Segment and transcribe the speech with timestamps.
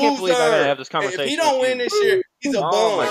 [0.00, 1.22] can't believe I gotta have this conversation.
[1.24, 2.96] If he don't win this year, he's a Oh bum.
[2.98, 3.06] my-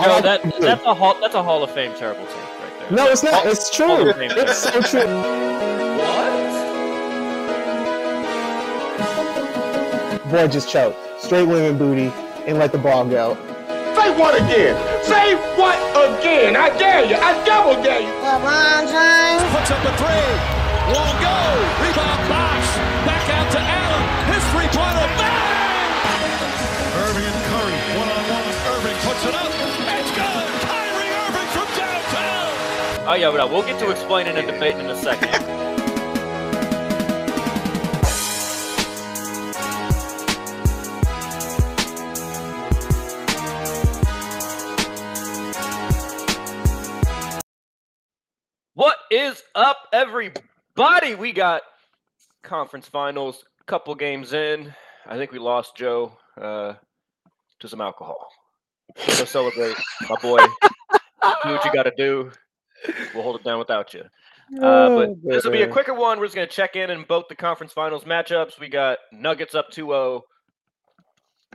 [0.00, 2.90] I Yo, that that's a hall that's a Hall of Fame terrible take right there.
[2.96, 3.44] No, it's not.
[3.46, 4.12] It's true.
[4.16, 5.38] It's so true.
[10.30, 10.98] Boy just choked.
[11.22, 12.12] Straight women booty
[12.46, 13.34] and let the ball go.
[13.96, 14.76] Say what again?
[15.02, 16.54] Say what again?
[16.54, 17.16] I dare you.
[17.16, 18.12] I double dare you.
[18.20, 19.42] LeBron James.
[19.56, 20.36] Puts up a three.
[20.92, 21.36] Won't go.
[21.80, 22.17] Rebound
[33.10, 35.30] Oh yeah, but we'll get to explaining and debating in a second.
[48.74, 51.14] What is up, everybody?
[51.14, 51.62] We got
[52.42, 54.74] conference finals, couple games in.
[55.06, 56.74] I think we lost Joe uh,
[57.60, 58.28] to some alcohol.
[58.98, 59.76] So celebrate,
[60.10, 60.40] my boy.
[60.40, 62.32] do what you got to do.
[63.14, 64.04] We'll hold it down without you.
[64.62, 66.18] Uh, but this will be a quicker one.
[66.18, 68.58] We're just going to check in in both the conference finals matchups.
[68.58, 70.22] We got Nuggets up 2 0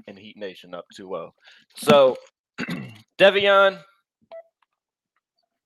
[0.08, 1.34] and Heat Nation up 2 0.
[1.76, 2.18] So,
[3.18, 3.80] Devion,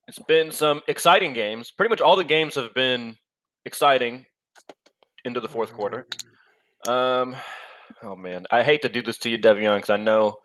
[0.06, 1.70] it's been some exciting games.
[1.70, 3.14] Pretty much all the games have been
[3.66, 4.24] exciting
[5.24, 6.06] into the fourth quarter.
[6.86, 7.36] Um,
[8.02, 10.36] oh man, I hate to do this to you, Devion, because I know,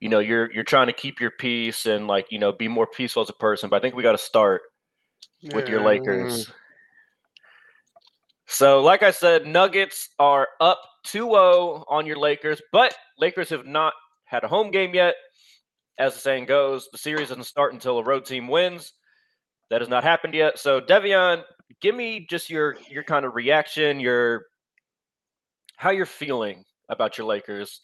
[0.00, 2.86] you know, you're you're trying to keep your peace and like you know be more
[2.86, 3.68] peaceful as a person.
[3.68, 4.62] But I think we got to start
[5.52, 6.50] with your Lakers.
[8.46, 13.92] So, like I said, Nuggets are up 2-0 on your Lakers, but Lakers have not
[14.24, 15.14] had a home game yet.
[15.98, 18.92] As the saying goes, the series doesn't start until a road team wins.
[19.68, 20.58] That has not happened yet.
[20.58, 21.42] So, Devion,
[21.80, 24.46] give me just your your kind of reaction, your
[25.76, 27.80] how you're feeling about your Lakers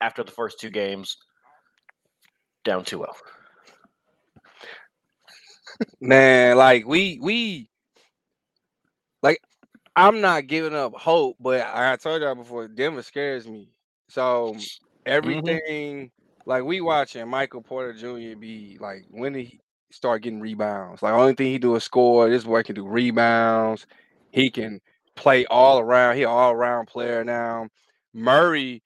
[0.00, 1.16] after the first two games
[2.64, 2.82] down oh.
[2.82, 3.06] 2-0.
[6.00, 7.68] Man, like we we
[9.22, 9.40] like
[9.96, 13.68] I'm not giving up hope, but I told y'all before, Denver scares me.
[14.08, 14.60] So mm-hmm.
[15.06, 16.10] everything
[16.46, 18.38] like we watching Michael Porter Jr.
[18.38, 19.60] be like when did he
[19.90, 21.02] start getting rebounds?
[21.02, 22.28] Like only thing he do is score.
[22.28, 23.86] This boy can do rebounds.
[24.30, 24.80] He can
[25.14, 26.16] play all around.
[26.16, 27.68] He all around player now.
[28.14, 28.82] Murray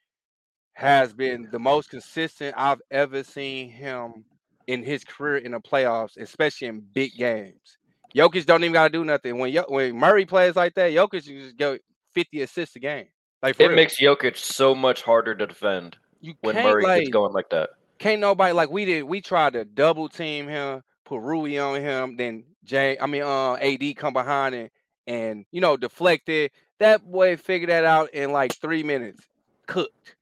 [0.76, 4.26] has been the most consistent I've ever seen him
[4.66, 7.78] in his career in the playoffs, especially in big games.
[8.14, 9.38] Jokic don't even gotta do nothing.
[9.38, 11.78] When when Murray plays like that, Jokic just go
[12.14, 13.06] 50 assists a game.
[13.42, 13.76] Like It real.
[13.76, 17.70] makes Jokic so much harder to defend you when Murray like, gets going like that.
[17.98, 19.04] can't nobody like we did.
[19.04, 22.98] We tried to double team him, put Rui on him, then Jay.
[23.00, 24.70] I mean, uh, AD come behind and
[25.06, 26.52] and you know deflect it.
[26.80, 29.24] That boy figured that out in like three minutes.
[29.66, 30.16] Cooked.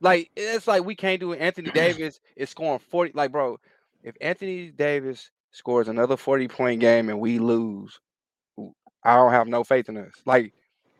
[0.00, 1.40] Like it's like we can't do it.
[1.40, 3.12] Anthony Davis is scoring forty.
[3.14, 3.58] Like bro,
[4.02, 7.98] if Anthony Davis scores another forty point game and we lose,
[9.04, 10.12] I don't have no faith in us.
[10.24, 10.52] Like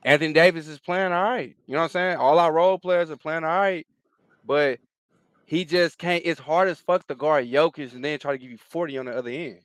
[0.02, 1.56] Anthony Davis is playing all right.
[1.66, 2.16] You know what I'm saying?
[2.16, 3.86] All our role players are playing all right,
[4.44, 4.78] but
[5.44, 6.22] he just can't.
[6.24, 9.06] It's hard as fuck to guard Jokic and then try to give you 40 on
[9.06, 9.60] the other end.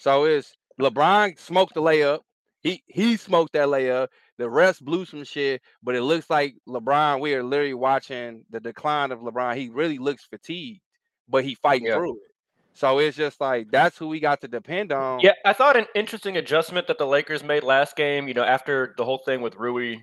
[0.00, 2.20] So it's LeBron smoked the layup.
[2.60, 4.08] He he smoked that layup.
[4.38, 7.20] The rest blew some shit, but it looks like LeBron.
[7.20, 9.56] We are literally watching the decline of LeBron.
[9.56, 10.80] He really looks fatigued,
[11.28, 11.96] but he fighting Yeah.
[11.96, 12.22] through it.
[12.74, 15.20] So it's just like that's who we got to depend on.
[15.24, 18.94] Yeah, I thought an interesting adjustment that the Lakers made last game, you know, after
[18.96, 19.96] the whole thing with Rui,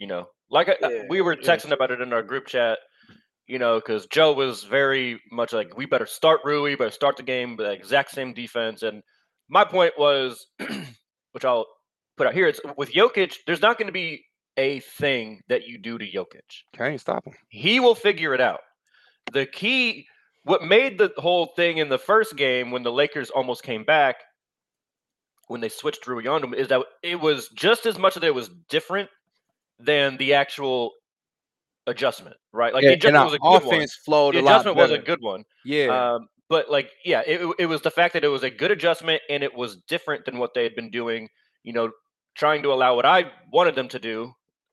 [0.00, 1.54] you know, like I, Yeah, we were yeah.
[1.56, 2.78] texting about it in our group chat,
[3.46, 7.22] you know, because Joe was very much like, we better start Rui, better start the
[7.22, 8.82] game with the exact same defense.
[8.82, 9.02] And
[9.48, 10.44] my point was,
[11.30, 11.66] which I'll
[12.16, 14.24] put out here, it's with Jokic, there's not going to be
[14.56, 16.62] a thing that you do to Jokic.
[16.72, 17.34] Can't stop him.
[17.48, 18.60] He will figure it out.
[19.32, 20.06] The key,
[20.44, 24.16] what made the whole thing in the first game when the Lakers almost came back,
[25.48, 28.34] when they switched Rui on him, is that it was just as much that it
[28.34, 29.10] was different
[29.78, 30.92] than the actual
[31.86, 32.72] adjustment, right?
[32.72, 33.86] Like Yeah, the adjustment was a good one.
[34.04, 35.44] flowed The adjustment was a good one.
[35.64, 38.70] Yeah, Um, but like, yeah, it- it was the fact that it was a good
[38.70, 41.28] adjustment and it was different than what they had been doing.
[41.62, 41.92] You know,
[42.36, 44.32] trying to allow what I wanted them to do.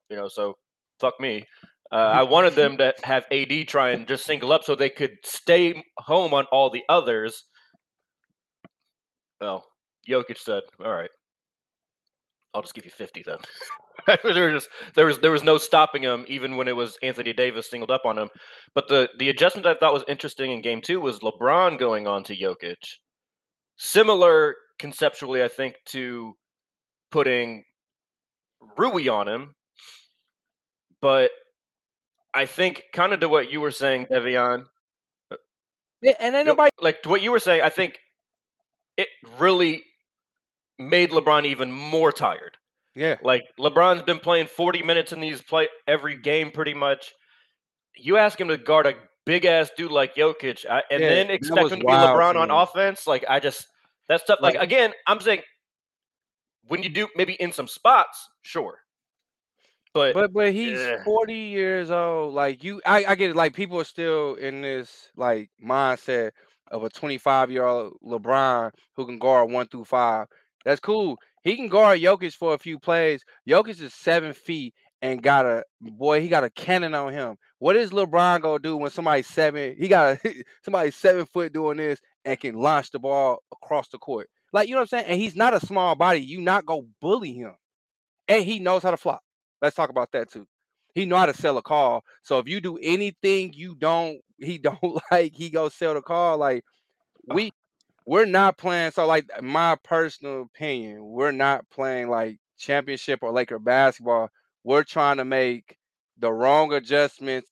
[0.10, 0.56] You know, so
[1.00, 1.46] fuck me.
[1.92, 5.16] Uh, I wanted them to have AD try and just single up so they could
[5.24, 7.44] stay home on all the others.
[9.40, 9.66] Well,
[10.10, 11.10] Jokic said, "All right,
[12.54, 13.38] I'll just give you 50 then."
[14.24, 17.32] there was just there was there was no stopping him even when it was Anthony
[17.32, 18.30] Davis singled up on him.
[18.74, 22.24] But the the adjustment I thought was interesting in game 2 was LeBron going on
[22.26, 22.76] to Jokic.
[23.78, 26.36] Similar conceptually I think to
[27.14, 27.64] putting
[28.78, 29.54] Rui on him.
[31.00, 31.30] but
[32.34, 34.66] I think kind of to what you were saying, Devion.
[35.32, 35.36] Uh,
[36.02, 36.72] yeah, and No, nobody.
[36.82, 38.00] like to what you were saying, I think
[38.98, 39.08] it
[39.38, 39.84] really
[40.80, 42.58] made LeBron even more tired.
[42.96, 47.14] Yeah, Like LeBron's been playing 40 minutes in these play every game pretty much.
[47.96, 48.94] You ask him to guard a
[49.26, 52.50] big ass dude like Jokic, I, and Yeah, then expect him to be LeBron on
[52.52, 53.06] offense.
[53.08, 53.68] Like I just
[54.10, 55.42] that stuff Like, Like- again, I'm saying
[56.68, 58.80] when you do maybe in some spots, sure.
[59.94, 61.04] But, but but he's Yeah.
[61.04, 62.34] 40 years old.
[62.34, 63.36] Like you, I, I get it.
[63.36, 66.32] Like people are still in this like mindset
[66.72, 70.28] of a 25 year old LeBron who can guard one through five.
[70.66, 71.18] That's cool.
[71.44, 73.24] He can guard Jokic for a few plays.
[73.48, 74.74] Jokic is seven feet
[75.04, 76.22] and got a boy.
[76.22, 77.36] He got a cannon on him.
[77.60, 79.76] What is LeBron gonna do when somebody's seven?
[79.78, 84.00] He got a, somebody's seven foot doing this and can launch the ball across the
[84.00, 84.30] court.
[84.54, 85.06] Like you know what I'm saying?
[85.08, 86.22] And he's not a small body.
[86.22, 87.56] You not go bully him,
[88.28, 89.22] and he knows how to flop.
[89.62, 90.48] Let's talk about that too.
[90.96, 92.04] He know how to sell a call.
[92.24, 96.38] So if you do anything you don't, he don't like, he go sell the call.
[96.38, 96.64] Like
[97.28, 97.52] we,
[98.06, 98.92] we're not playing.
[98.92, 104.30] So like my personal opinion, we're not playing like championship or Laker basketball.
[104.64, 105.78] We're trying to make
[106.20, 107.50] the wrong adjustments,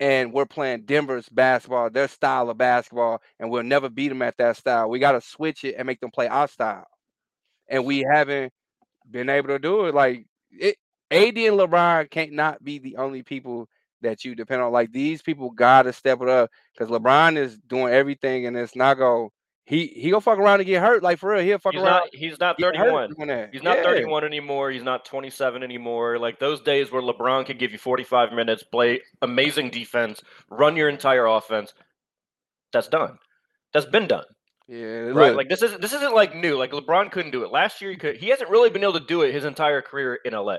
[0.00, 4.36] and we're playing Denver's basketball, their style of basketball, and we'll never beat them at
[4.38, 4.88] that style.
[4.88, 6.86] We got to switch it and make them play our style,
[7.68, 8.52] and we haven't
[9.10, 9.94] been able to do it.
[9.94, 10.76] Like it,
[11.10, 13.68] AD and LeBron can't not be the only people
[14.02, 14.72] that you depend on.
[14.72, 18.98] Like these people gotta step it up because LeBron is doing everything and it's not
[18.98, 19.30] go.
[19.68, 21.02] He he gonna fuck around and get hurt.
[21.02, 21.90] Like for real, he'll fuck he's around.
[22.00, 23.10] not he's not 31.
[23.52, 23.82] He's not Yeah.
[23.82, 24.70] 31 anymore.
[24.70, 26.18] He's not 27 anymore.
[26.18, 30.88] Like those days where LeBron could give you 45 minutes, play amazing defense, run your
[30.88, 31.74] entire offense.
[32.72, 33.18] That's done.
[33.74, 34.24] That's been done.
[34.68, 35.28] Yeah, Right?
[35.28, 36.56] look, Like this isn't this isn't like new.
[36.56, 37.90] Like LeBron couldn't do it last year.
[37.90, 38.16] He could.
[38.16, 40.58] He hasn't really been able to do it his entire career in LA.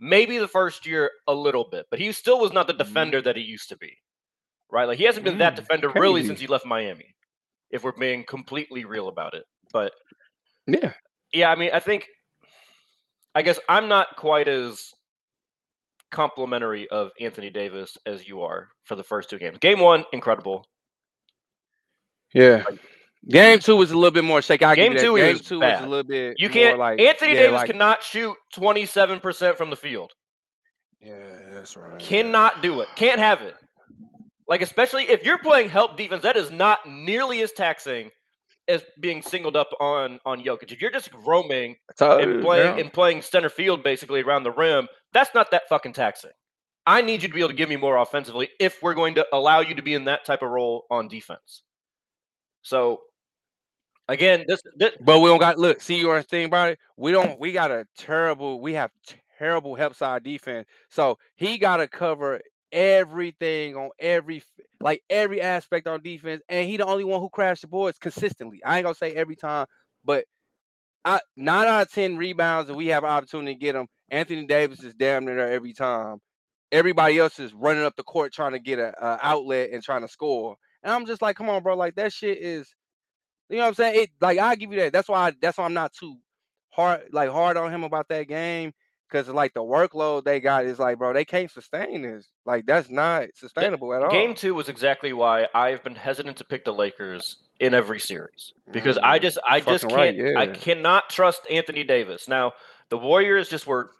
[0.00, 2.78] Maybe the first year a little bit, but he still was not the Mhm.
[2.78, 3.96] defender that he used to be.
[4.68, 4.86] Right?
[4.88, 7.14] Like he hasn't been that Mm, defender really since he left Miami.
[7.72, 9.92] If we're being completely real about it, but
[10.66, 10.92] yeah.
[11.32, 12.06] yeah, I mean, I think,
[13.34, 14.92] I guess I'm not quite as
[16.10, 19.58] complimentary of Anthony Davis as you are for the first two games.
[19.58, 20.66] Game one, incredible.
[22.34, 22.64] Yeah.
[23.28, 24.64] Game two was a little bit more shaky.
[24.64, 25.18] I Game two, that.
[25.18, 26.34] he Game was two was a little bit.
[26.38, 26.78] You can't.
[26.78, 30.12] like Anthony yeah, Davis like, cannot shoot 27% from the field.
[31.00, 31.14] Yeah,
[31.52, 31.98] that's right.
[31.98, 32.88] Cannot do it.
[32.96, 33.54] Can't have it.
[34.52, 38.10] Like especially if you're playing help defense, that is not nearly as taxing
[38.68, 40.70] as being singled up on on Jokic.
[40.70, 42.82] If you're just roaming and playing yeah.
[42.82, 46.32] and playing center field basically around the rim, that's not that fucking taxing.
[46.86, 49.26] I need you to be able to give me more offensively if we're going to
[49.32, 51.62] allow you to be in that type of role on defense.
[52.60, 53.00] So
[54.06, 55.80] again, this, this But we don't got look.
[55.80, 56.78] See your thing about it.
[56.98, 57.40] We don't.
[57.40, 58.60] We got a terrible.
[58.60, 58.90] We have
[59.38, 60.68] terrible help side defense.
[60.90, 62.42] So he got to cover
[62.72, 64.42] everything on every
[64.80, 68.60] like every aspect on defense, and he the only one who crashed the boards consistently.
[68.64, 69.66] I ain't gonna say every time,
[70.04, 70.24] but
[71.04, 73.86] I nine out of ten rebounds that we have an opportunity to get them.
[74.10, 76.18] Anthony Davis is damn near there every time.
[76.72, 80.02] Everybody else is running up the court trying to get a, a outlet and trying
[80.02, 80.56] to score.
[80.82, 81.76] And I'm just like, come on, bro.
[81.76, 82.68] Like that shit is
[83.48, 84.00] you know what I'm saying?
[84.04, 84.92] It like I give you that.
[84.92, 86.16] That's why I, that's why I'm not too
[86.70, 88.72] hard like hard on him about that game
[89.12, 92.28] because like the workload they got is like, bro, they can't sustain this.
[92.46, 94.10] Like that's not sustainable at all.
[94.10, 98.52] game two was exactly why I've been hesitant to pick the Lakers in every series
[98.72, 100.54] because I Mm, just I just fucking right, can't I yeah.
[100.54, 102.26] cannot trust Anthony Davis.
[102.28, 102.52] Now
[102.90, 103.90] the Warriors just were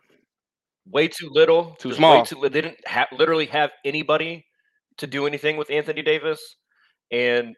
[0.90, 2.24] way too little, Too small.
[2.24, 4.44] too They didn't ha- literally have anybody
[4.98, 6.56] to do anything with Anthony Davis,
[7.10, 7.54] and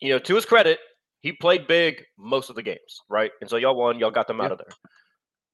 [0.00, 0.78] you know to his credit,
[1.20, 3.30] he played big most of the games, right?
[3.40, 4.74] And so y'all won, y'all got them out of there.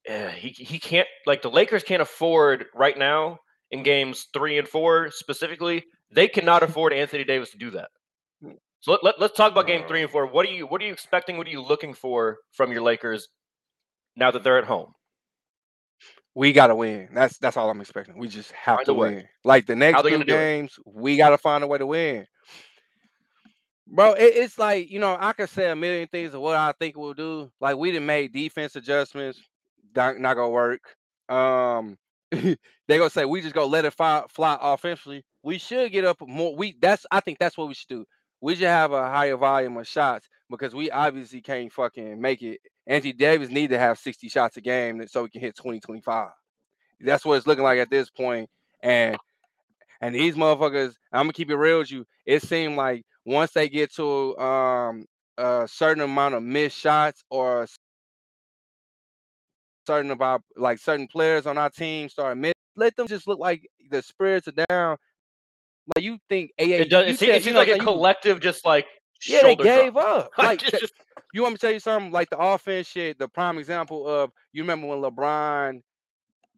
[0.06, 3.38] Yeah, he he can't like the Lakers can't afford right now
[3.70, 5.84] in games three and four specifically.
[6.12, 7.88] They cannot afford Anthony Davis to do that.
[8.44, 8.54] Mm.
[8.80, 10.26] So let, let, us talk about game three and four.
[10.26, 11.38] What are you what are you expecting?
[11.38, 13.26] What are you looking for from your Lakers
[14.16, 14.92] now that they're at home?
[16.36, 17.08] we gotta win.
[17.14, 18.18] That's that's all I'm expecting.
[18.18, 19.24] We just have Find to win.
[19.42, 22.26] Like the next two games, we gotta find a way to win.
[23.88, 26.72] Bro, it, it's like you know I could say a million things of what I
[26.78, 27.50] think we'll do.
[27.58, 29.40] Like we didn't make defense adjustments,
[29.96, 30.80] not, not gonna work.
[31.28, 31.96] Um,
[32.30, 32.56] they
[32.88, 35.24] gonna say we just gonna let it fly, fly offensively.
[35.42, 36.54] We should get up more.
[36.54, 38.04] We that's I think that's what we should do.
[38.40, 42.60] We should have a higher volume of shots because we obviously can't fucking make it.
[42.86, 46.28] Anthony Davis need to have 60 shots a game so we can hit 20, 25.
[47.00, 48.48] That's what it's looking like at this point.
[48.82, 49.16] And
[50.00, 52.04] and these motherfuckers, I'm gonna keep it real with you.
[52.26, 55.06] It seemed like once they get to um
[55.38, 57.66] a certain amount of missed shots or
[59.86, 62.52] certain about like certain players on our team start miss.
[62.76, 64.96] Let them just look like the spirits are down.
[65.94, 67.06] Like you think AA, It does.
[67.08, 68.86] It, seems, it seems know like a collective, just like
[69.26, 70.06] Yeah, they gave drop.
[70.06, 70.30] up.
[70.38, 70.92] Like Just-
[71.32, 72.10] you want me to tell you something?
[72.12, 75.80] Like the offense shit, the prime example of you remember when LeBron,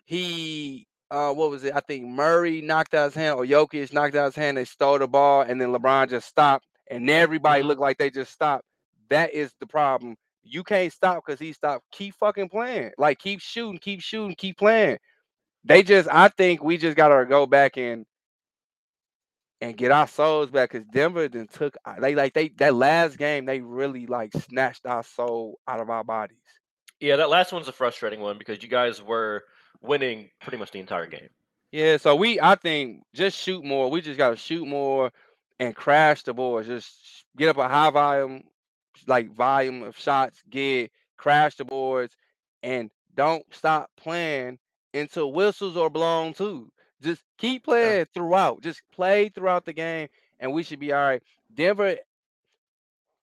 [0.04, 1.74] he uh what was it?
[1.74, 4.98] I think Murray knocked out his hand or Jokic knocked out his hand, they stole
[4.98, 7.66] the ball, and then LeBron just stopped, and everybody Mhm.
[7.66, 8.64] looked like they just stopped.
[9.10, 10.16] That is the problem.
[10.48, 11.84] You can't stop because he stopped.
[11.92, 12.92] Keep fucking playing.
[12.98, 14.98] Like keep shooting, keep shooting, keep playing.
[15.64, 18.06] They just I think we just gotta go back and
[19.60, 23.18] and get our souls back because Denver then took uh, they like they that last
[23.18, 26.38] game they really like snatched our soul out of our bodies.
[27.00, 29.44] yeah, that last one's a frustrating one because you guys were
[29.80, 31.28] winning pretty much the entire game.
[31.72, 33.90] Yeah, so we I think just shoot more.
[33.90, 35.12] We just gotta shoot more
[35.60, 36.68] and crash the boards.
[36.68, 38.44] Just get up a high volume,
[39.08, 42.14] like volume of shots, get crash the boards,
[42.62, 44.58] and don't stop playing
[44.94, 46.70] until whistles are blown too.
[47.02, 48.62] Just keep playing throughout.
[48.62, 50.08] Just play throughout the game,
[50.40, 51.22] and we should be all right.
[51.54, 51.96] Denver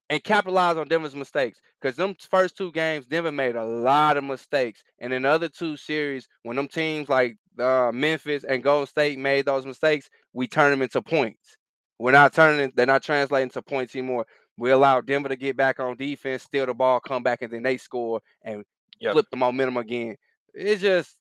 [0.10, 1.60] and capitalize on Denver's mistakes.
[1.82, 4.84] Because them first two games, Denver made a lot of mistakes.
[5.00, 9.20] And in the other two series, when them teams like uh, Memphis and Golden State
[9.20, 11.58] made those mistakes, we turn them into points.
[12.00, 14.25] We're not turning, they're not translating to points anymore.
[14.58, 17.64] We allow Denver to get back on defense, steal the ball, come back, and then
[17.64, 18.64] they score and
[19.00, 19.14] Yep.
[19.14, 20.16] flip the momentum again.
[20.54, 21.18] It's just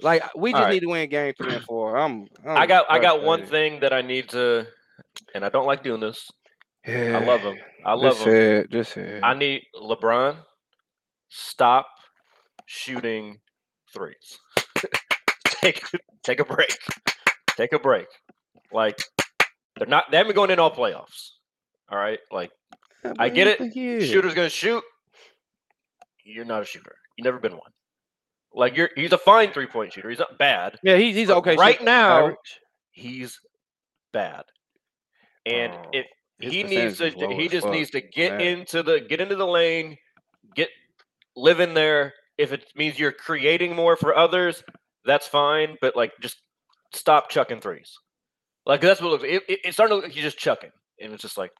[0.00, 0.72] like we just right.
[0.72, 1.96] need to win game three and four.
[1.96, 4.66] I'm, I I'm got I got one thing that I need to,
[5.34, 6.30] and I don't like doing this.
[6.86, 7.18] Yeah.
[7.18, 7.56] I love him.
[7.84, 8.24] I love Just him.
[8.24, 9.22] said, just said.
[9.22, 10.36] I need LeBron
[11.30, 11.86] stop
[12.66, 13.40] shooting
[13.92, 14.38] threes.
[15.46, 15.82] take
[16.22, 16.78] take a break.
[17.56, 18.06] Take a break.
[18.72, 19.02] Like
[19.76, 21.30] they're not they haven't been going in all playoffs.
[21.90, 22.18] All right.
[22.30, 22.50] Like
[23.04, 23.58] Yeah, I get it.
[23.58, 24.08] think he is.
[24.08, 24.82] shooter's gonna shoot.
[26.24, 26.96] You're not a shooter.
[27.16, 27.70] You've never been one.
[28.52, 30.08] Like you're he's a fine three point shooter.
[30.08, 30.78] He's not bad.
[30.82, 31.56] Yeah, he's he's okay.
[31.56, 32.60] right shooter, now, average.
[32.92, 33.38] He's
[34.12, 34.44] bad.
[35.46, 36.06] And Oh, it
[36.40, 38.40] he needs to percentage is low he just needs to get Bad.
[38.42, 39.96] into the get into the lane,
[40.54, 40.68] get
[41.36, 42.12] live in there.
[42.38, 44.64] If it means you're creating more for others,
[45.04, 45.76] that's fine.
[45.80, 46.38] But like, just
[46.92, 47.92] stop chucking threes.
[48.66, 49.24] Like that's what it looks.
[49.24, 51.52] It, it, it's starting to look like you're just chucking, and it's just like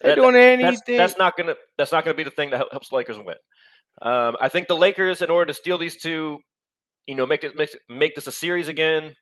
[0.00, 0.96] They're that- doing that's, anything.
[0.96, 3.36] that's not gonna that's not gonna be the thing that helps the Lakers win.
[4.02, 6.38] Um, I think the Lakers, in order to steal these two,
[7.06, 9.14] you know, make it make, it- make this a series again.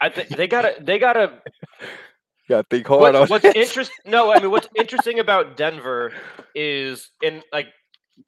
[0.00, 1.40] I think they gotta they gotta
[1.80, 1.86] You
[2.48, 3.90] gotta think hard on What's, what's this.
[4.06, 6.12] No, I mean what's interesting about Denver
[6.54, 7.66] is, and like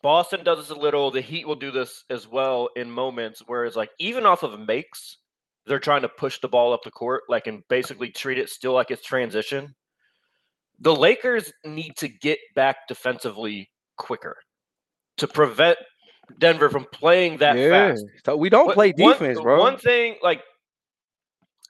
[0.02, 1.11] Boston does this a little.
[1.11, 5.16] The Heat will do this as well in moments, whereas like even off of makes,
[5.66, 8.73] they're trying to push the ball up the court, like and basically treat it still
[8.75, 9.75] like it's transition.
[10.83, 14.37] The Lakers need to get back defensively quicker
[15.19, 15.79] to prevent
[16.39, 17.71] Denver from playing that yeah.
[17.71, 18.05] fast.
[18.25, 19.59] So we don't But play one- defense, bro.
[19.61, 20.43] One thing, like,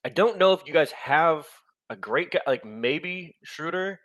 [0.05, 1.47] I don't know if you guys have
[1.91, 4.01] a great guy, like maybe Schroeder,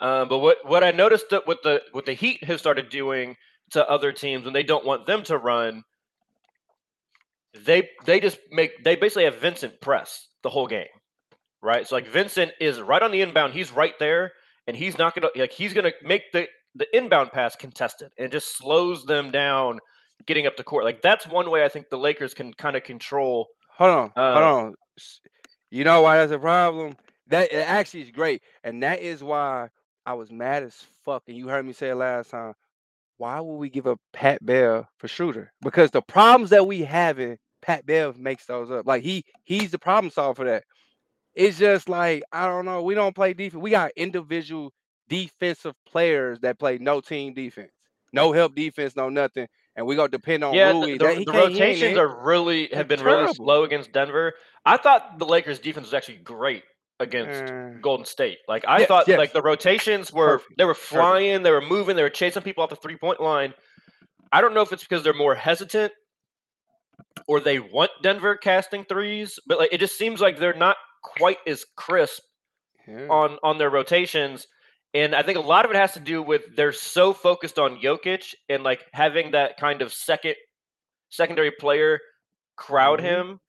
[0.00, 3.36] um, but what what I noticed that what the what the Heat has started doing
[3.72, 5.84] to other teams when they don't want them to run,
[7.54, 10.86] they they just make they basically have Vincent press the whole game,
[11.62, 11.86] right?
[11.86, 14.32] So like Vincent is right on the inbound, he's right there,
[14.66, 18.56] and he's not gonna like he's gonna make the the inbound pass contested and just
[18.56, 19.80] slows them down
[20.26, 20.84] getting up the court.
[20.84, 23.48] Like that's one way I think the Lakers can kind of control.
[23.76, 24.74] hold on, uh, hold on.
[25.70, 26.96] You know why that's a problem?
[27.28, 29.68] That it actually is great, and that is why
[30.04, 30.74] I was mad as
[31.04, 31.22] fuck.
[31.28, 32.54] And you heard me say it last time.
[33.18, 35.52] Why would we give up Pat Bev for Schroeder?
[35.62, 38.86] Because the problems that we having, Pat Bev makes those up.
[38.86, 40.64] Like he he's the problem solver for that.
[41.40, 42.82] It's just like I don't know.
[42.82, 43.62] We don't play defense.
[43.62, 44.72] We got individual
[45.08, 47.72] defensive players that play no team defense,
[48.12, 51.18] no help defense, no nothing, and we gonna depend on yeah, the, the, the can't-
[51.24, 54.34] he ain't rotations are really have been really slow against Denver.
[54.66, 56.62] I thought the Lakers defense was actually great
[57.00, 58.38] against Uh, Golden State.
[58.46, 59.18] Like I Yes, thought yes.
[59.18, 62.62] like the rotations were Perfect, they were flying, they were moving, they were chasing people
[62.62, 63.54] off the three point line.
[64.30, 65.92] I don't know if it's because they're more hesitant
[67.26, 71.38] or they want Denver casting threes, but like it just seems like they're not quite
[71.46, 72.22] as crisp
[72.86, 73.06] yeah.
[73.08, 74.46] on on their rotations.
[74.92, 77.80] And I think a lot of it has to do with they're so focused on
[77.80, 80.34] Jokic and like having that kind of second
[81.10, 82.00] secondary player
[82.56, 83.02] crowd Mhm.
[83.02, 83.40] him.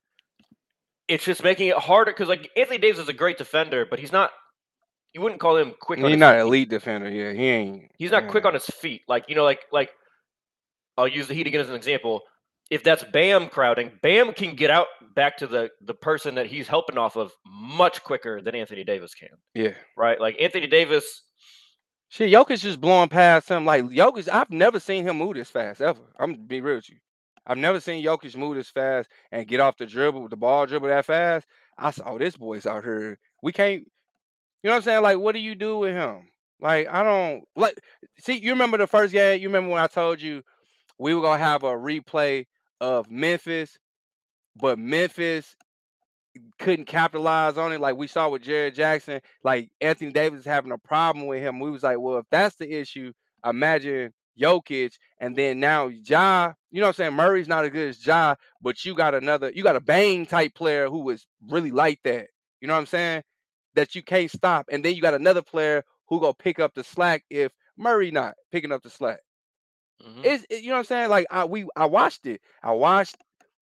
[1.08, 4.12] It's just making it harder because like Anthony Davis is a great defender, but he's
[4.12, 4.31] not.
[5.13, 6.00] You wouldn't call him quick.
[6.00, 6.41] on He's his not feet.
[6.41, 7.10] elite defender.
[7.10, 7.91] Yeah, he ain't.
[7.98, 9.01] He's not quick on his feet.
[9.10, 9.91] Like you know, like like
[10.98, 12.22] I'll use the Heat again as an example.
[12.71, 16.67] If that's Bam crowding, Bam can get out back to the the person that he's
[16.67, 20.19] helping off of much quicker than Anthony Davis can Yeah, right?
[20.19, 21.21] Like Anthony Davis,
[22.11, 23.63] Shit, Jokic just blowing past him.
[23.63, 26.01] Like Jokic, I've never seen him move this fast ever.
[26.19, 26.97] I'm gonna be real with you.
[27.47, 30.89] I've never seen Jokic move this fast and get off the dribble, the ball dribble
[30.89, 31.47] that fast.
[31.77, 33.17] I saw oh, this boy's out here.
[33.41, 33.85] We can't, you
[34.65, 35.03] know what I'm saying?
[35.03, 36.27] Like, what do you do with him?
[36.59, 37.79] Like, I don't like
[38.19, 39.41] see, you remember the first game?
[39.41, 40.43] You remember when I told you
[40.99, 42.45] we were gonna have a replay
[42.81, 43.77] of Memphis,
[44.57, 45.55] but Memphis
[46.59, 49.21] couldn't capitalize on it like we saw with Jaren Jackson.
[49.43, 51.59] Like Anthony Davis having a problem with him.
[51.59, 53.13] We was like, well, if that's the issue,
[53.45, 57.13] imagine Jokic, and then now Ja, you know what I'm saying?
[57.13, 60.55] Murray's not as good as Ja, but you got another, you got a Bane type
[60.55, 62.27] player who was really like that.
[62.61, 63.23] You know what I'm saying?
[63.75, 64.67] That you can't stop.
[64.71, 68.35] And then you got another player who gonna pick up the slack if Murray not
[68.51, 69.19] picking up the slack.
[70.01, 70.22] Mm-hmm.
[70.24, 71.10] It's it, you know what I'm saying?
[71.10, 72.41] Like I we I watched it.
[72.63, 73.17] I watched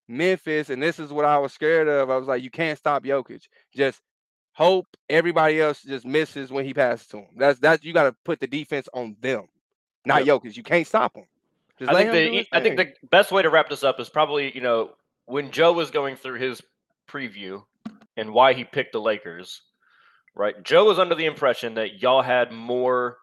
[0.08, 2.10] Memphis, and this is what I was scared of.
[2.10, 3.48] I was like, you can't stop Jokic.
[3.75, 4.01] Just
[4.53, 7.27] hope everybody else just misses when he passes to him.
[7.38, 9.46] That's that's you got to put the defense on them,
[10.05, 10.41] not yep.
[10.41, 10.58] Jokic.
[10.58, 11.25] You can't stop him.
[11.77, 14.53] Just I think the I think the best way to wrap this up is probably
[14.53, 14.91] you know
[15.25, 16.62] when Joe was going through his
[17.08, 17.63] preview
[18.17, 19.62] and why he picked the Lakers.
[20.36, 23.17] Right, Joe was under the impression that y'all had more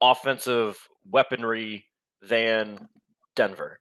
[0.00, 0.76] offensive
[1.10, 1.87] weaponry
[2.22, 2.88] than
[3.36, 3.78] Denver.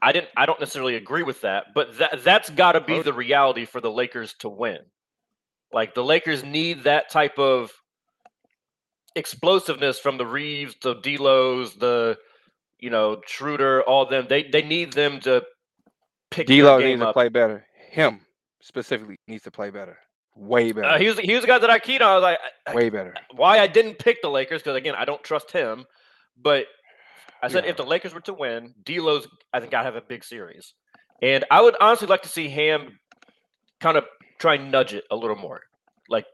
[0.00, 3.12] I didn't I don't necessarily agree with that, but that that's got to be the
[3.12, 4.78] reality for the Lakers to win.
[5.72, 7.72] Like the Lakers need that type of
[9.16, 12.16] explosiveness from the Reaves, the D'Los, the
[12.78, 14.26] you know Schroeder, all them.
[14.28, 15.44] They they need them to
[16.30, 16.46] pick.
[16.46, 17.08] D'Lo needs up.
[17.08, 17.66] to play better.
[17.90, 18.20] Him
[18.60, 19.98] specifically needs to play better.
[20.36, 20.88] Way uh, better.
[20.88, 22.10] Uh, he was he was the guy that I keyed on.
[22.10, 23.14] I was like, way better.
[23.34, 25.84] Why I didn't pick the Lakers because again I don't trust him,
[26.40, 26.66] but
[27.42, 27.70] I said yeah.
[27.70, 30.74] if the Lakers were to win, D'Lo's I think I'd have a big series,
[31.22, 32.98] and I would honestly like to see Ham
[33.80, 34.04] kind of
[34.38, 35.60] try and nudge it a little more,
[36.08, 36.26] like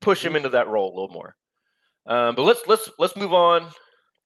[0.00, 1.36] push him into that role a little more.
[2.06, 3.70] Um, but let's let's let's move on.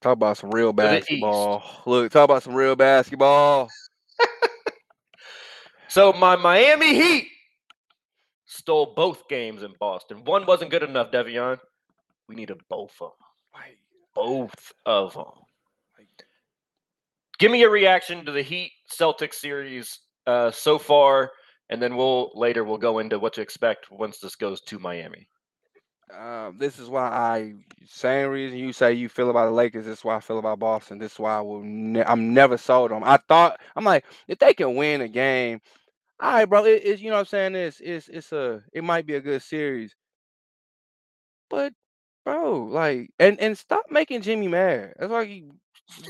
[0.02, 1.64] Talk about some real basketball.
[1.86, 3.68] Look, talk about some real basketball.
[5.88, 7.28] so my Miami Heat
[8.46, 10.24] stole both games in Boston.
[10.24, 11.58] One wasn't good enough, Devion.
[12.28, 13.26] We needed both of them.
[14.14, 15.45] Both of them.
[17.38, 21.32] Give me your reaction to the Heat Celtics series uh, so far,
[21.68, 25.28] and then we'll later we'll go into what to expect once this goes to Miami.
[26.16, 29.86] Um, this is why I same reason you say you feel about the Lakers.
[29.86, 30.98] This is why I feel about Boston.
[30.98, 31.62] This is why I will.
[31.62, 33.02] Ne- I'm never sold them.
[33.04, 35.60] I thought I'm like if they can win a game,
[36.20, 36.64] all right, bro.
[36.64, 37.54] It, it's you know what I'm saying.
[37.56, 39.94] It's it's it's a it might be a good series,
[41.50, 41.72] but
[42.24, 44.94] bro, like and and stop making Jimmy mad.
[44.98, 45.44] That's like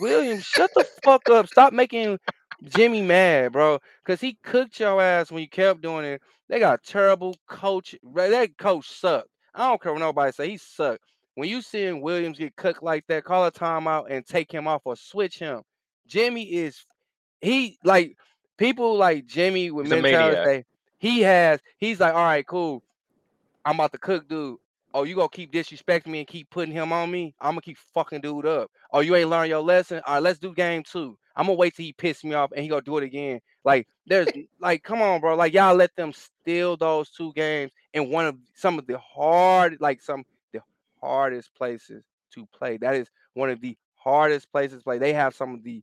[0.00, 1.48] Williams, shut the fuck up.
[1.48, 2.18] Stop making
[2.64, 3.78] Jimmy mad, bro.
[4.04, 6.22] Cause he cooked your ass when you kept doing it.
[6.48, 7.94] They got terrible coach.
[8.14, 9.28] That coach sucked.
[9.54, 10.50] I don't care what nobody say.
[10.50, 11.04] He sucked.
[11.34, 14.82] When you seeing Williams get cooked like that, call a timeout and take him off
[14.84, 15.62] or switch him.
[16.06, 16.84] Jimmy is
[17.40, 18.16] he like
[18.56, 20.64] people like Jimmy with he's mentality.
[20.98, 21.60] He has.
[21.78, 22.82] He's like, all right, cool.
[23.64, 24.58] I'm about to cook, dude
[24.96, 27.34] oh, you gonna keep disrespecting me and keep putting him on me?
[27.38, 28.70] I'm gonna keep fucking dude up.
[28.90, 30.00] Oh, you ain't learned your lesson.
[30.06, 31.18] All right, let's do game two.
[31.36, 33.40] I'm gonna wait till he piss me off and he gonna do it again.
[33.62, 34.28] Like, there's
[34.60, 35.36] like, come on, bro.
[35.36, 39.76] Like, y'all let them steal those two games in one of some of the hard,
[39.80, 40.60] like some the
[41.02, 42.78] hardest places to play.
[42.78, 44.96] That is one of the hardest places to play.
[44.98, 45.82] They have some of the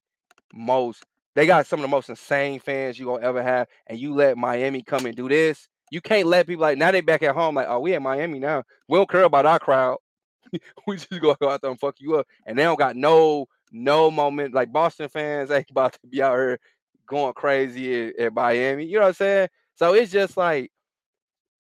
[0.56, 1.04] most.
[1.36, 4.38] They got some of the most insane fans you gonna ever have, and you let
[4.38, 5.67] Miami come and do this.
[5.93, 8.39] You can't let people like now they back at home like, oh, we in Miami
[8.39, 8.63] now.
[8.88, 9.99] We don't care about our crowd.
[10.88, 12.25] we just go out there and fuck you up.
[12.47, 16.36] And they don't got no no moment like Boston fans ain't about to be out
[16.36, 16.60] here
[17.06, 18.86] going crazy at, at Miami.
[18.86, 19.49] You know what I'm saying?
[19.75, 20.71] So it's just like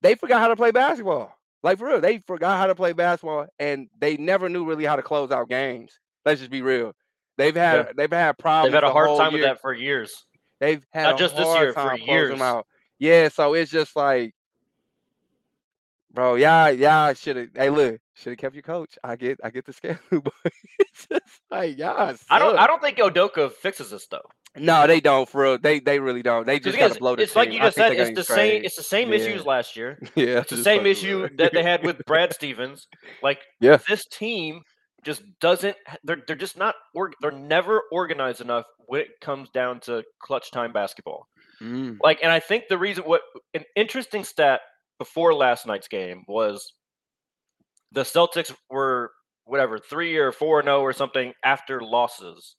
[0.01, 1.31] they forgot how to play basketball.
[1.61, 4.95] Like for real, they forgot how to play basketball, and they never knew really how
[4.95, 5.99] to close out games.
[6.25, 6.93] Let's just be real.
[7.37, 7.91] They've had yeah.
[7.95, 8.71] they've had problems.
[8.71, 9.41] They've had a hard time year.
[9.41, 10.25] with that for years.
[10.59, 12.41] They've had not just this year for years.
[12.41, 12.65] Out.
[12.99, 14.33] Yeah, so it's just like,
[16.13, 17.49] bro, y'all, y'all should have.
[17.55, 18.97] Hey, look, should have kept your coach.
[19.03, 20.33] I get, I get the scale, but
[20.79, 22.15] it's just like, y'all.
[22.29, 24.29] I don't, I don't think Udoka fixes this though.
[24.55, 25.27] No, they don't.
[25.27, 26.45] For real, they they really don't.
[26.45, 27.23] They just got to blow the.
[27.23, 27.39] It's team.
[27.39, 27.93] like you just said.
[27.93, 28.63] It's the same.
[28.63, 29.15] It's the same yeah.
[29.15, 29.99] issues last year.
[30.15, 32.87] Yeah, it's the same issue that they had with Brad Stevens.
[33.23, 34.61] Like, yeah, this team
[35.03, 35.75] just doesn't.
[36.03, 36.75] They're they're just not.
[37.19, 41.27] They're never organized enough when it comes down to clutch time basketball.
[41.63, 41.97] Mm.
[42.01, 43.21] Like, and I think the reason what
[43.53, 44.61] an interesting stat
[44.99, 46.73] before last night's game was
[47.91, 49.11] the Celtics were
[49.45, 52.55] whatever three or four no or something after losses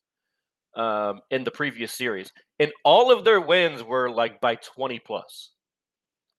[0.77, 5.51] um, in the previous series, and all of their wins were like by twenty plus.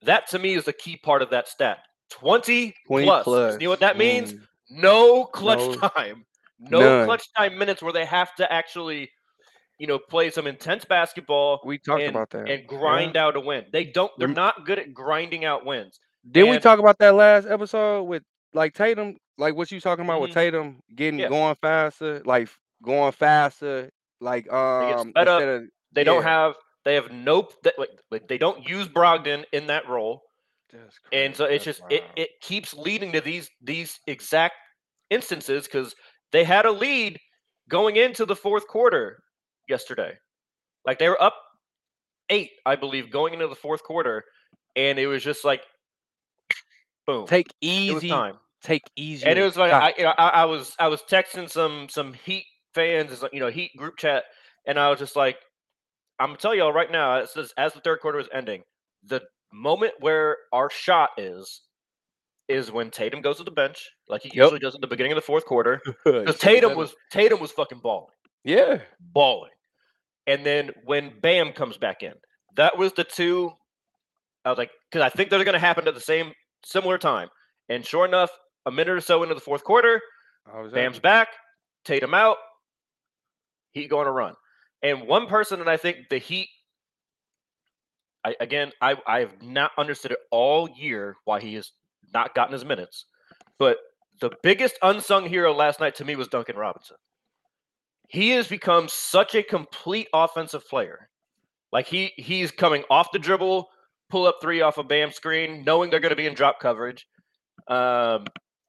[0.02, 1.78] That to me is the key part of that stat.
[2.10, 3.24] 20, 20 plus.
[3.24, 3.52] plus.
[3.54, 4.32] You know what that means?
[4.34, 4.40] Mm.
[4.70, 5.88] no clutch No.
[5.96, 6.24] time,
[6.60, 7.06] no None.
[7.06, 9.10] clutch time minutes where they have to actually,
[9.78, 12.48] you know, play some intense basketball We talked and, about that.
[12.48, 13.64] and grind out a win.
[13.72, 14.10] They don't.
[14.18, 15.98] They're not good at grinding out wins.
[16.30, 18.22] Did we talk about that last episode with
[18.54, 19.16] like Tatum?
[19.38, 20.34] Like what you talking about with Mhm.
[20.34, 21.28] Tatum getting Yeah.
[21.28, 22.48] going faster, like
[22.82, 25.28] going faster, like um up.
[25.28, 25.62] instead of
[25.92, 26.54] They don't have.
[26.84, 27.48] They have no.
[27.64, 27.72] They,
[28.10, 30.22] like, they don't use Brogdon in that role.
[31.12, 34.54] And so it's just it, it keeps leading to these these exact
[35.10, 35.94] instances because
[36.32, 37.18] they had a lead
[37.68, 39.18] going into the fourth quarter
[39.68, 40.16] yesterday
[40.84, 41.34] like they were up
[42.30, 44.24] eight i believe going into the fourth quarter
[44.74, 45.62] and it was just like
[47.06, 49.26] boom take easy, time take easy.
[49.26, 52.12] and it was like I, you know, I, I was I was texting some some
[52.12, 54.24] Heat fans, you know, Heat group chat,
[54.66, 55.36] and I was just like,
[56.18, 58.62] I'm gonna tell y'all right now, as as, as the third quarter is ending,
[59.04, 61.62] the moment where our shot is
[62.48, 64.36] is when Tatum goes to the bench, like he Yep.
[64.36, 65.80] usually does at the beginning of the fourth quarter.
[66.04, 68.80] Because Tatum was Tatum was fucking balling, yeah.
[69.00, 69.50] balling,
[70.26, 72.12] and then when Bam comes back in,
[72.56, 73.52] that was the two.
[74.44, 76.32] I was like, because I think they're gonna happen at the same
[76.64, 77.28] similar time,
[77.68, 78.30] and sure enough,
[78.66, 80.00] a minute or so into the fourth quarter.
[80.52, 81.28] I Bam's back,
[81.84, 82.36] Tatum out,
[83.72, 84.34] Heat going to run.
[84.82, 86.48] And one person that I think the Heat,
[88.24, 91.72] I, again, I, I've not understood it all year why he has
[92.12, 93.06] not gotten his minutes.
[93.58, 93.78] But
[94.20, 96.96] the biggest unsung hero last night to me was Duncan Robinson.
[98.08, 101.08] He has become such a complete offensive player.
[101.72, 103.68] Like he he's coming off the dribble,
[104.08, 107.06] pull up three off a Bam screen, knowing they're going to be in drop coverage.
[107.68, 108.26] Um,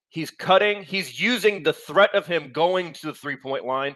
[0.10, 0.84] He's cutting.
[0.84, 3.96] He's using the threat of him going to the three point line.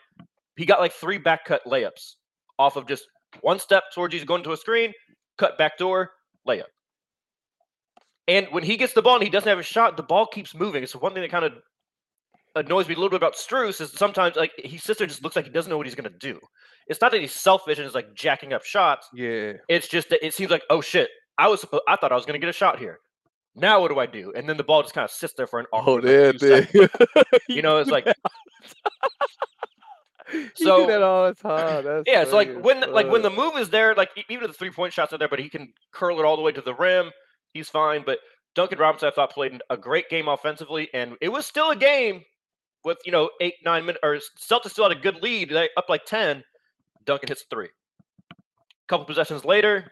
[0.58, 2.16] He got like three back cut layups
[2.60, 3.06] off of just
[3.42, 4.94] one step towards he's going to a screen,
[5.38, 6.12] cut back door,
[6.48, 6.66] layup.
[8.28, 10.54] And when he gets the ball and he doesn't have a shot, the ball keeps
[10.54, 10.84] moving.
[10.84, 11.54] It's one thing that kind of
[12.56, 15.46] annoys me a little bit about Strus is sometimes like there and just looks like
[15.46, 16.40] he doesn't know what he's gonna do.
[16.88, 19.08] It's not that he's selfish and is like jacking up shots.
[19.14, 19.54] Yeah.
[19.70, 22.26] It's just that it seems like, oh shit, I was supposed I thought I was
[22.26, 23.00] gonna get a shot here.
[23.56, 24.34] Now what do I do?
[24.36, 26.38] And then the ball just kind of sits there for an Oh, awkward there.
[26.38, 26.90] seconds.
[27.50, 28.06] You know, it's like
[30.56, 31.84] so- that all the time.
[31.84, 34.52] That's yeah, it's like when the- like when the move is there, like even if
[34.52, 36.62] the three point shots are there, but he can curl it all the way to
[36.62, 37.12] the rim.
[37.54, 38.04] He's fine.
[38.06, 38.20] But
[38.56, 42.24] Duncan Robinson, I thought played a great game offensively, and it was still a game
[42.84, 46.06] with you know eight nine minutes or Celtics still had a good lead, up like
[46.06, 46.44] ten.
[47.06, 47.70] Duncan hits three.
[48.32, 48.36] A
[48.88, 49.92] couple possessions later,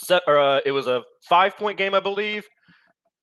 [0.00, 2.46] set or uh, it was a five point game, I believe.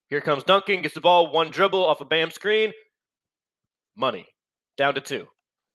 [0.10, 2.72] Here comes Duncan, gets the ball, one dribble off a Bam screen,
[3.98, 4.26] money
[4.78, 5.28] down to two,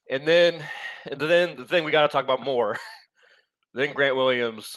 [0.08, 0.62] and then
[1.10, 2.76] and then the thing we got to talk about more.
[3.74, 4.76] then Grant Williams.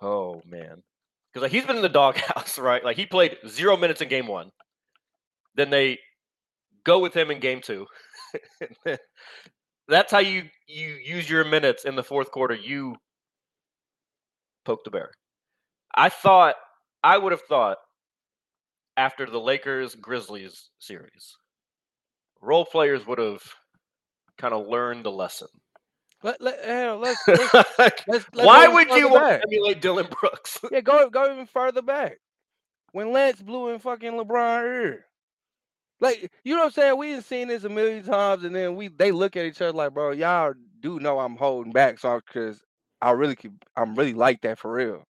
[0.00, 0.82] Oh man,
[1.32, 2.84] because like he's been in the doghouse, right?
[2.84, 4.50] Like he played zero minutes in game one.
[5.54, 5.98] Then they
[6.84, 7.86] go with him in game two.
[9.88, 12.54] That's how you you use your minutes in the fourth quarter.
[12.54, 12.96] You
[14.64, 15.10] poke the bear.
[15.94, 16.56] I thought
[17.02, 17.78] I would have thought
[18.96, 21.36] after the Lakers Grizzlies series,
[22.40, 23.42] role players would have
[24.38, 25.48] kind of learned the lesson.
[26.22, 26.58] Let, let,
[27.00, 30.58] let's, let's, let's, Why would you want to emulate Dillon Brooks?
[30.72, 32.16] Yeah, go go even further back.
[32.92, 35.06] When Lance blew in fucking LeBron ear.
[36.00, 36.98] Like, you know what I'm saying?
[36.98, 39.72] We have seen this a million times, and then we they look at each other
[39.72, 42.60] like, bro, y'all do know I'm holding back, so because
[43.00, 45.04] I really could I'm really like that for real.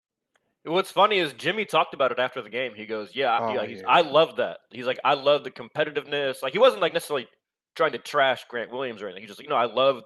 [0.63, 2.73] What's funny is Jimmy talked about it after the game.
[2.75, 3.87] He goes, "Yeah, I- Oh, yeah, he's, yeah.
[3.87, 7.27] I love that." He's like, "I love the competitiveness." Like he wasn't like necessarily
[7.75, 9.23] trying to trash Grant Williams or anything.
[9.23, 10.03] He just, like, you know, I love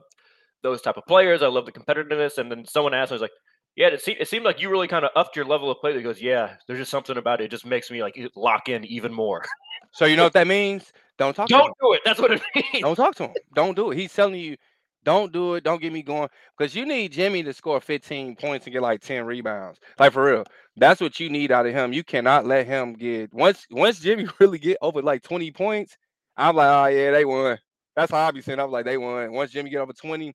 [0.63, 1.41] those type of players.
[1.43, 2.38] I love the competitiveness.
[2.38, 3.31] And then someone asked, him, "I was like,
[3.75, 5.93] yeah, it, se- it seemed like you really kind of upped your level of play."
[5.93, 7.45] That goes, "Yeah, there's just something about it.
[7.45, 9.43] It just makes me like lock in even more."
[9.91, 10.91] So you know what that means?
[11.17, 11.59] Don't talk to him.
[11.61, 12.01] Don't do it.
[12.05, 12.81] That's what it means.
[12.81, 13.33] Don't talk to him.
[13.53, 13.97] Don't do it.
[13.97, 14.57] He's telling you,
[15.05, 15.63] don't do it.
[15.63, 16.27] Don't get me going.
[16.57, 19.79] Because you need Jimmy to score 15 points and get like 10 rebounds.
[19.99, 20.43] Like for real.
[20.75, 21.93] That's what you need out of him.
[21.93, 25.95] You cannot let him get once once Jimmy really get over like 20 points.
[26.35, 27.57] I'm like, oh yeah, they won.
[27.95, 28.59] That's how I be saying.
[28.59, 29.31] I'm like, they won.
[29.31, 30.33] Once Jimmy get over 20,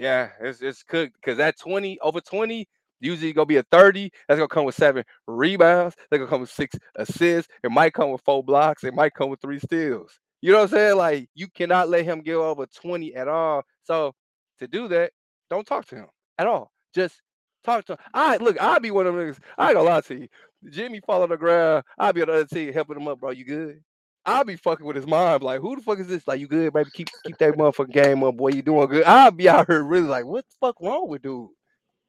[0.00, 1.14] yeah, it's it's cooked.
[1.14, 2.66] Because that 20 over 20
[3.00, 4.10] usually gonna be a 30.
[4.28, 5.94] That's gonna come with seven rebounds.
[6.10, 7.52] That's gonna come with six assists.
[7.62, 8.82] It might come with four blocks.
[8.84, 10.18] It might come with three steals.
[10.40, 10.96] You know what I'm saying?
[10.96, 13.62] Like you cannot let him get over 20 at all.
[13.84, 14.14] So
[14.58, 15.12] to do that,
[15.50, 16.06] don't talk to him
[16.38, 16.70] at all.
[16.94, 17.20] Just
[17.62, 17.98] talk to him.
[18.14, 19.36] I look, I'll be one of them.
[19.58, 20.28] I ain't gonna lie to you.
[20.70, 21.84] Jimmy fall on the ground.
[21.98, 23.30] I'll be on the other team helping him up, bro.
[23.30, 23.82] You good?
[24.26, 25.42] I'll be fucking with his mind.
[25.42, 26.26] Like, who the fuck is this?
[26.28, 26.90] Like, you good, baby?
[26.92, 28.48] Keep keep that motherfucking game up, boy.
[28.48, 29.04] You doing good.
[29.04, 31.48] I'll be out here really like, what the fuck wrong with dude?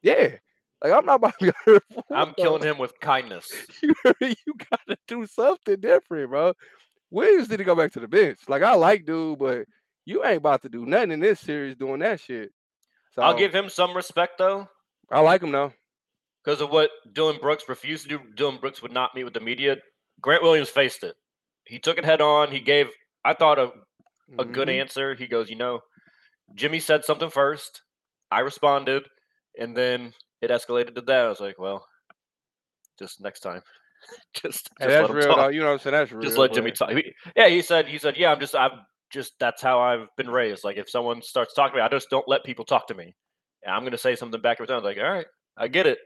[0.02, 0.36] Yeah.
[0.82, 1.84] Like I'm not about to be hurt.
[2.10, 3.50] I'm killing him with kindness.
[3.82, 6.54] you, you gotta do something different, bro.
[7.10, 8.40] Williams need to go back to the bench.
[8.48, 9.66] Like I like dude, but
[10.04, 12.50] you ain't about to do nothing in this series doing that shit.
[13.14, 14.68] So I'll give him some respect though,
[15.10, 15.72] I like him though.
[16.44, 18.20] because of what Dillon Brooks refused to do.
[18.34, 19.76] Dillon Brooks would not meet with the media.
[20.20, 21.14] Grant Williams faced it.
[21.66, 22.50] He took it head on.
[22.50, 22.88] He gave,
[23.24, 23.70] I thought, a,
[24.38, 24.80] a good Mhm.
[24.80, 25.14] answer.
[25.14, 25.80] He goes, you know,
[26.54, 27.82] Jimmy said something first.
[28.30, 29.04] I responded,
[29.58, 31.26] and then it escalated to that.
[31.26, 31.86] I was like, well,
[32.98, 33.62] just next time,
[34.34, 35.52] just, Hey, just that's let him real.
[35.52, 35.92] You know what I'm saying?
[35.92, 36.24] That's real.
[36.24, 36.90] just let Jimmy talk.
[36.90, 37.86] He- yeah, he said.
[37.86, 38.72] He said, yeah, I'm just, I'm
[39.10, 39.32] just.
[39.38, 40.64] That's how I've been raised.
[40.64, 43.14] Like if someone starts talking to me, I just don't let people talk to me.
[43.64, 44.74] And I'm gonna say something back in return.
[44.74, 45.98] I was like, all right, I get it.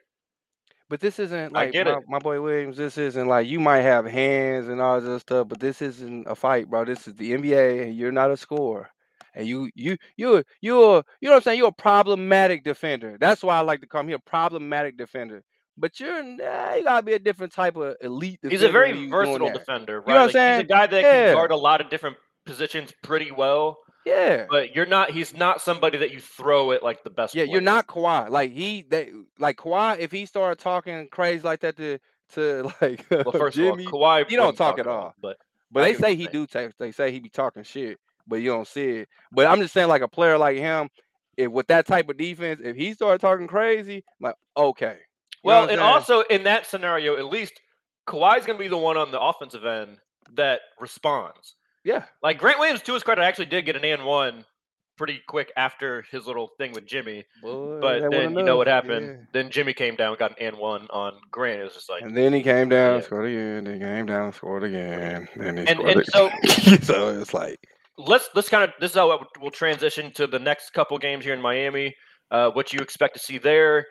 [0.89, 2.77] But this isn't like my, my boy Williams.
[2.77, 6.35] This isn't like you might have hands and all this stuff, but this isn't a
[6.37, 6.85] fight, bro.
[6.85, 8.89] This is the NBA, and you're not a scorer.
[9.35, 11.59] And you, you, you, you're, you know what I'm saying?
[11.59, 13.17] You're a problematic defender.
[13.21, 15.43] That's why I like to call him here, problematic defender.
[15.77, 18.39] But you're, nah, you gotta be a different type of elite.
[18.49, 20.09] He's a very you versatile defender, right?
[20.09, 20.53] know what I'm like, saying?
[20.55, 21.27] He's a guy that Yeah.
[21.27, 23.79] can guard a lot of different positions pretty well.
[24.07, 25.11] Yeah, But you're not.
[25.11, 27.35] He's not somebody that you throw at like the best.
[27.35, 27.43] yeah.
[27.43, 28.31] You're not Kawhi.
[28.31, 29.99] Like he, they, like Kawhi.
[29.99, 31.99] If he started talking crazy like that to,
[32.35, 34.29] to like Well, first Jimmy, of all, Kawhi.
[34.29, 35.13] he don't wouldn't talk at all.
[35.21, 35.39] But
[35.73, 36.77] But I they say he do take.
[36.79, 39.09] They say he be talking shit, but you don't see it.
[39.33, 40.89] But I'm just saying, like a player like him,
[41.37, 44.99] if with that type of defense, if he started talking crazy, like okay.
[45.43, 47.61] You Well, and also in that scenario, at least
[48.07, 49.99] Kawhi's going to be the one on the offensive end
[50.35, 51.56] that responds.
[51.87, 54.45] Yeah, Like Grant Williams, to his credit, actually did get an and one
[54.99, 57.23] pretty quick after his little thing with Jimmy.
[57.43, 59.07] Boy, But then you know what happened?
[59.07, 59.25] yeah.
[59.33, 61.61] Then Jimmy came down, got an and one on Grant.
[61.61, 63.01] It was just like, And then he came down, Yeah.
[63.07, 63.65] scored again.
[63.65, 65.29] Then came down, scored again.
[65.37, 66.31] Then he And- scored and so-
[66.83, 67.57] so it's like
[67.99, 71.35] let's let's kind of this is how we'll transition to the next couple games here
[71.35, 71.95] in Miami.
[72.33, 73.87] Uh, what you expect to see there?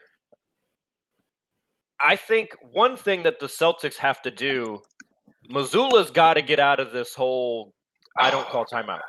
[2.02, 4.82] I think one thing that the Celtics have to do,
[5.50, 7.74] Mazzulla's got to get out of this whole
[8.18, 9.00] I don't call timeouts.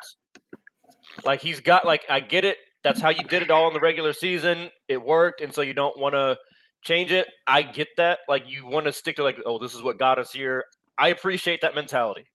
[1.25, 2.59] Like he's got like I get it.
[2.83, 4.71] That's how you did it all in the regular season.
[4.89, 6.37] It worked, and so you don't want to
[6.83, 7.27] change it.
[7.47, 8.21] I get that.
[8.29, 10.65] Like you want to stick to like, oh, this is what got us here.
[10.99, 12.27] I appreciate that mentality.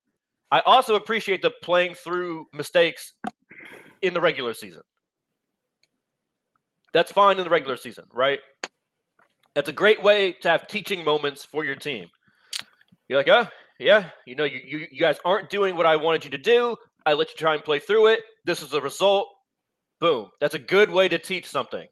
[0.52, 3.14] I also appreciate the playing through mistakes
[4.02, 4.82] in the regular season.
[6.94, 8.40] That's fine in the regular season, right?
[9.56, 12.08] That's a great way to have teaching moments for your team.
[13.08, 13.48] You're like, oh,
[13.82, 16.76] yeah, you know, you, you, you guys aren't doing what I wanted you to do.
[17.06, 18.22] I let you try and play through it.
[18.46, 19.28] This is the result.
[20.00, 20.30] Boom.
[20.40, 21.88] That's a good way to teach something.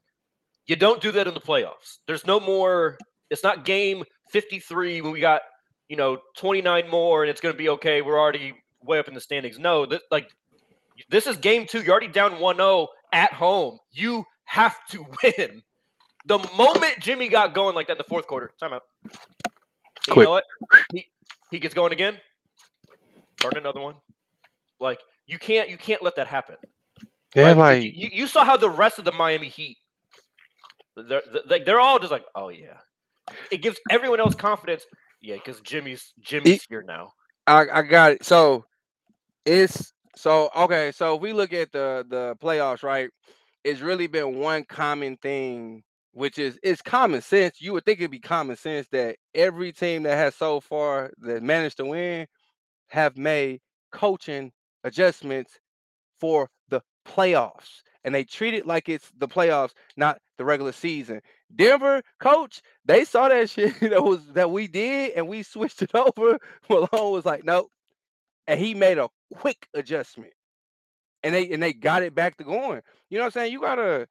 [0.66, 1.98] You don't do that in the playoffs.
[2.06, 2.96] There's no more,
[3.28, 5.42] it's not game 53 when we got,
[5.88, 8.02] you know, 29 more and it's going to be okay.
[8.02, 9.58] We're already way up in the standings.
[9.58, 10.28] No, this, like,
[11.08, 11.82] this is game two.
[11.82, 13.78] You're already down 1 0 at home.
[13.90, 15.62] You have to win.
[16.26, 18.80] The moment Jimmy got going like that in the fourth quarter, timeout.
[20.06, 20.24] You Quick.
[20.24, 20.44] know what?
[20.92, 21.06] He,
[21.50, 22.16] he gets going again.
[23.40, 23.94] Burn another one.
[24.78, 26.56] Like you can't you can't let that happen.
[27.34, 27.56] yeah, right?
[27.56, 29.78] like you, you saw how the rest of the Miami Heat,
[30.96, 32.78] they're they're, they're all just like, oh yeah.
[33.52, 34.84] It gives everyone else confidence.
[35.20, 37.12] Yeah, because Jimmy's Jimmy's here now.
[37.46, 38.24] I, I got it.
[38.24, 38.64] So
[39.44, 40.92] it's so okay.
[40.92, 43.10] So if we look at the the playoffs, right?
[43.62, 47.60] It's really been one common thing, which is it's common sense.
[47.60, 51.42] You would think it'd be common sense that every team that has so far that
[51.42, 52.26] managed to win
[52.88, 53.60] have made
[53.92, 54.52] coaching
[54.84, 55.58] adjustments
[56.20, 57.82] for the playoffs.
[58.04, 61.20] And they treat it like it's the playoffs, not the regular season.
[61.54, 65.94] Denver coach, they saw that shit that was that we did, and we switched it
[65.94, 66.38] over.
[66.70, 67.70] Malone was like, nope,
[68.46, 70.32] and he made a quick adjustment,
[71.22, 72.80] and they and they got it back to going.
[73.10, 73.52] You know what I'm saying?
[73.52, 74.08] You gotta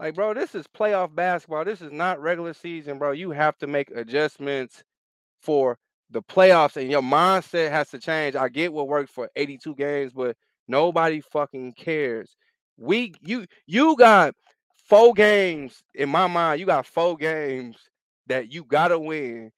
[0.00, 1.66] like, bro, this is playoff basketball.
[1.66, 3.12] This is not regular season, bro.
[3.12, 4.82] You have to make adjustments
[5.42, 5.78] for
[6.10, 8.36] the playoffs, and your mindset has to change.
[8.36, 10.36] I get what worked for 82 games, but
[10.68, 12.36] nobody fucking cares.
[12.78, 14.34] We you you got
[14.88, 16.60] four games in my mind.
[16.60, 17.76] You got four games
[18.28, 19.52] that you gotta win,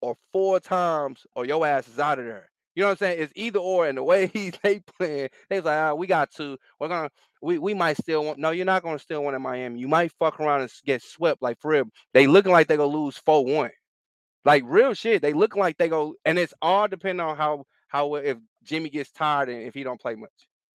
[0.00, 2.50] or four times, or your ass is out of there.
[2.76, 3.22] You know what I'm saying?
[3.22, 3.88] It's either or.
[3.88, 6.56] And the way he they playing, they like, ah, we got to.
[6.80, 7.10] We're gonna.
[7.42, 8.38] We, we might still want.
[8.38, 9.80] No, you're not gonna still win in Miami.
[9.80, 11.84] You might fuck around and get swept like for real.
[12.14, 13.70] They looking like they gonna lose four one.
[14.44, 15.22] Like real shit.
[15.22, 19.10] They look like they go, and it's all depending on how how if Jimmy gets
[19.12, 20.30] tired and if he don't play much.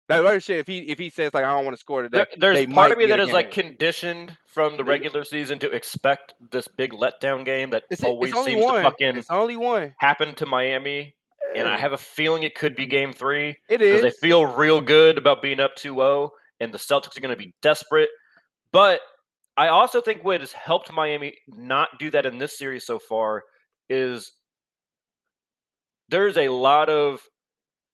[0.09, 0.59] That real shit.
[0.59, 2.91] If he if he says like I don't want to score today, There, there's part
[2.91, 7.45] of me that is like conditioned from the regular season to expect this big letdown
[7.45, 8.77] game that it's, always it's seems one.
[8.77, 9.95] to fucking It's only one.
[9.99, 11.15] happen to Miami.
[11.55, 11.79] And I eh.
[11.79, 14.01] have a feeling it could be game three It is.
[14.01, 17.35] because they feel real good about being up 2 0, and the Celtics are going
[17.35, 18.11] to be desperate.
[18.73, 19.01] But
[19.57, 23.43] I also think what has helped Miami not do that in this series so far
[23.89, 24.33] is
[26.09, 27.21] there's a lot of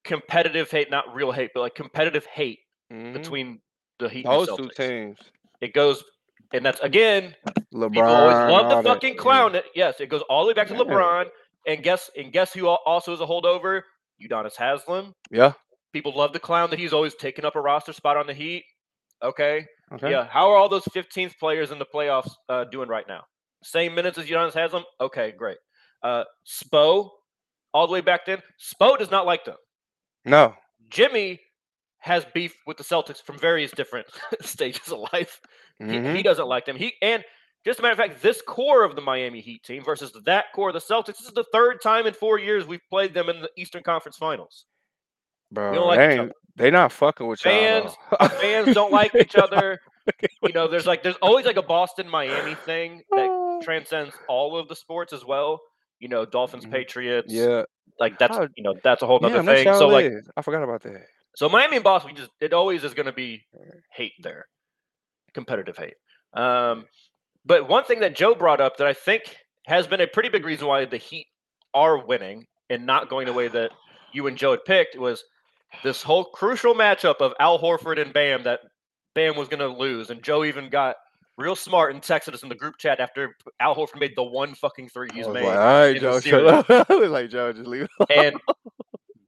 [0.05, 2.61] competitive hate, not real hate, but like competitive hate
[2.93, 3.13] Mhm.
[3.13, 3.61] between
[3.99, 4.77] the Heat those and two Celtics.
[4.89, 5.19] teams.
[5.61, 6.05] It goes,
[6.53, 7.35] and that's again,
[7.75, 8.07] LeBron.
[8.07, 9.21] always love the fucking yeah.
[9.21, 9.55] clown.
[9.55, 9.65] it.
[9.75, 10.81] Yes, it goes all the way back to Yeah.
[10.81, 11.31] LeBron.
[11.67, 13.83] And guess and guess who also is a holdover?
[14.23, 15.15] Udonis Haslem.
[15.31, 15.53] Yeah.
[15.93, 18.65] People love the clown that he's always taking up a roster spot on the Heat.
[19.23, 19.65] Okay.
[19.93, 20.11] Okay.
[20.11, 20.27] Yeah.
[20.29, 23.23] How are all those 15th players in the playoffs uh, doing right now?
[23.63, 24.85] Same minutes as Udonis Haslem?
[25.01, 25.59] Okay, great.
[26.03, 27.11] Uh, Spo,
[27.73, 29.57] all the way back then, Spo does not like them.
[30.25, 30.55] No.
[30.91, 31.41] Jimmy
[31.99, 34.07] has beef with the Celtics from various different
[34.43, 35.41] stages of life.
[35.79, 36.17] He, Mhm.
[36.17, 36.77] he doesn't like them.
[36.77, 37.25] He and
[37.65, 40.69] just a matter of fact, this core of the Miami Heat team versus that core
[40.69, 41.19] of the Celtics.
[41.19, 44.17] This is the third time in four years we've played them in the Eastern Conference
[44.17, 44.67] Finals.
[45.53, 47.41] Bro, don't like they, they not fucking with.
[47.41, 47.93] Fans-
[48.41, 49.79] Fans don't like each other.
[50.43, 54.69] You know, there's like there's always like a Boston Miami thing that transcends all of
[54.69, 55.61] the sports as well.
[56.01, 56.73] You know, Dolphins, Mhm.
[56.73, 57.33] Patriots.
[57.33, 57.63] yeah.
[57.99, 59.75] like that's you know that's a whole other that's thing.
[59.75, 60.29] So like is.
[60.37, 61.07] I forgot about that.
[61.37, 63.43] So Miami and Boston, we just it always is going to be
[63.93, 64.47] hate there,
[65.35, 65.95] competitive hate.
[66.35, 66.87] Um,
[67.45, 69.23] but one thing that Joe brought up that I think
[69.67, 71.27] has been a pretty big reason why the Heat
[71.75, 73.71] are winning and not going the way that
[74.13, 75.25] you and Joe had picked was
[75.83, 78.61] this whole crucial matchup of Al Horford and Bam that
[79.15, 80.97] Bam was going to lose, and Joe even got
[81.39, 84.55] real smart and texted us in the group chat after Al Horford made the one
[84.55, 85.45] fucking three he's made.
[85.45, 86.91] like, all right, Joe, series." shut up.
[86.91, 88.37] I was like, Joe, just leave and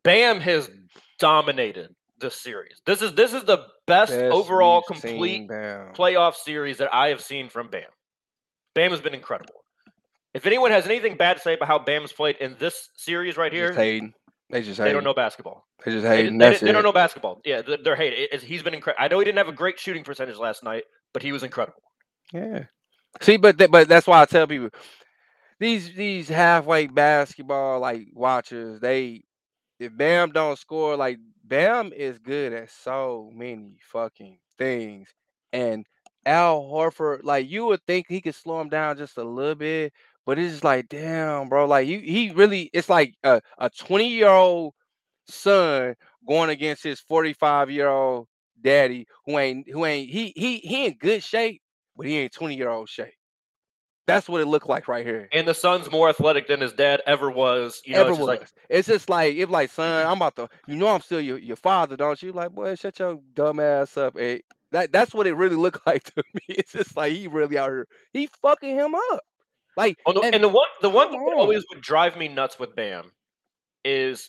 [0.04, 0.70] Bam has
[1.18, 2.80] dominated this series.
[2.86, 7.48] This is this is the best, Best overall complete playoff series that I have seen
[7.48, 7.82] from Bam.
[8.74, 9.54] Bam has been incredible.
[10.34, 13.52] If anyone has anything bad to say about how Bam's played in this series right
[13.52, 13.72] here.
[14.50, 15.66] They just they don't know basketball.
[15.84, 16.38] They just They, hating.
[16.38, 17.40] they- they don't know basketball.
[17.44, 18.28] Yeah, they're, they're hating.
[18.32, 19.04] It- he's been incredible.
[19.04, 21.82] I know he didn't have a great shooting percentage last night, but he was incredible.
[22.32, 22.64] Yeah.
[23.22, 24.70] See, but th- but that's why I tell people
[25.60, 29.24] these these halfway basketball like watchers, they
[29.80, 35.08] if Bam don't score, like Bam is good at so many fucking things.
[35.52, 35.86] And
[36.26, 39.92] Al Horford, like you would think he could slow him down just a little bit,
[40.28, 41.64] but it's just like, damn, bro.
[41.66, 44.74] Like you he really it's like a, a 20-year-old
[45.26, 45.94] son
[46.28, 48.28] going against his 45-year-old
[48.60, 51.62] daddy who ain't who ain't he he he in good shape,
[51.96, 53.14] but he ain't 20 year old shape.
[54.06, 55.30] That's what it looked like right here.
[55.32, 57.80] And the son's more athletic than his dad ever was.
[57.86, 58.38] You know, Ever it's just was.
[58.40, 61.38] like it's just like if like son, I'm about to you know I'm still your,
[61.38, 62.32] your father, don't you?
[62.32, 64.14] Like, boy, shut your dumb ass up.
[64.18, 64.40] eh.
[64.72, 66.42] That that's what it really looked like to me.
[66.50, 67.86] It's just like he really out here.
[68.12, 69.22] He fucking him up.
[69.76, 72.74] Like Oh, and- and, the one the one that always would drive me nuts with
[72.74, 73.12] Bam
[73.84, 74.28] is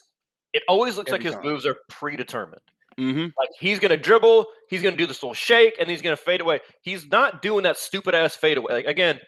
[0.53, 2.61] it always looks like Every his moves are predetermined.
[2.97, 3.31] Mhm.
[3.37, 6.59] Like he's gonna dribble, he's gonna do this little shake, and he's gonna fade away.
[6.81, 8.73] He's not doing that stupid ass fade away.
[8.73, 9.19] Like again,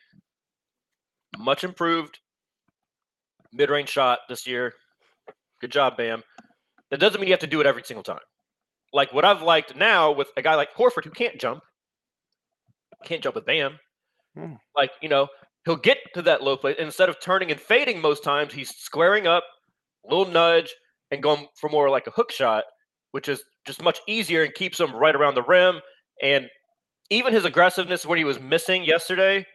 [1.38, 2.20] much improved
[3.54, 4.74] mid range shot this year.
[5.60, 6.24] Good job, Bam.
[6.90, 8.20] That doesn't mean you have to do it every single time.
[8.94, 11.64] Like what I've liked now with a guy like Horford who can't jump,
[13.06, 13.80] can't jump with Bam.
[14.36, 14.56] Hmm.
[14.76, 15.28] Like you know,
[15.66, 18.54] he'll get to that low place instead of turning and fading most times.
[18.54, 19.44] He's squaring up,
[20.04, 20.74] little nudge,
[21.12, 22.64] and going for more like a hook shot,
[23.12, 25.82] which is just much easier and keeps him right around the rim.
[26.22, 26.48] And
[27.10, 29.46] even his aggressiveness when he was missing yesterday,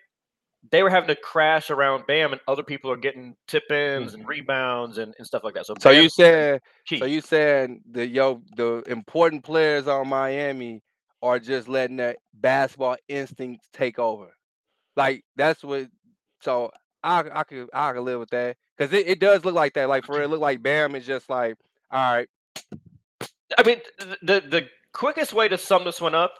[0.71, 4.23] they were having to crash around Bam, and other people are getting tip ins and
[4.23, 4.31] mm-hmm.
[4.31, 5.67] rebounds and, and stuff like that.
[5.67, 5.75] So.
[5.81, 10.83] So you said so you saying the yo the important players on Miami
[11.23, 14.29] are just letting that basketball instincts take over.
[14.97, 15.89] Like that's what
[16.47, 16.71] so
[17.03, 18.57] I I could I could live with that.
[18.79, 19.89] Cause it, it does look like that.
[19.89, 21.57] Like for real, it look like Bam is just like,
[21.91, 22.29] all right,
[23.59, 23.81] I mean,
[24.23, 26.35] the the quickest way to sum this one up: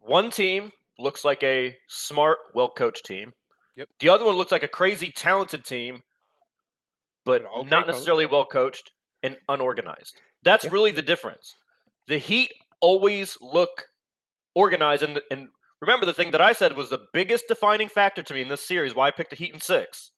[0.00, 3.32] one team looks like a smart, well coached team.
[3.76, 3.88] Yep.
[4.00, 6.00] The other one looks like a crazy, talented team,
[7.24, 8.90] but okay not necessarily well coached
[9.22, 10.20] and unorganized.
[10.42, 10.70] That's Yeah.
[10.72, 11.56] really the difference.
[12.06, 13.86] The Heat always look
[14.54, 15.48] organized, and and
[15.84, 18.66] remember the thing that I said was the biggest defining factor to me in this
[18.66, 18.94] series.
[18.94, 20.10] Why I picked the Heat in six.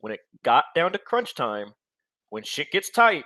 [0.00, 1.72] When it got down to crunch time,
[2.30, 3.24] when shit gets tight,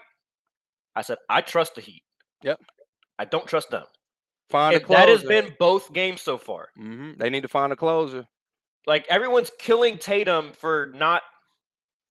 [0.95, 2.03] I said I trust the Heat.
[2.43, 2.61] Yep.
[3.19, 3.85] I don't trust them.
[4.51, 5.01] find a closer.
[5.01, 6.69] that has been both games so far.
[6.77, 8.25] hmm They need to find a closer.
[8.87, 11.23] Like everyone's killing Tatum for not,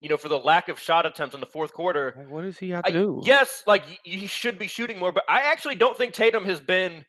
[0.01, 2.25] you know, for the lack of shot attempts in the fourth quarter.
[2.27, 3.21] What does he have I- do?
[3.23, 7.05] yes, like he should be shooting more, but I actually don't think Tatum has been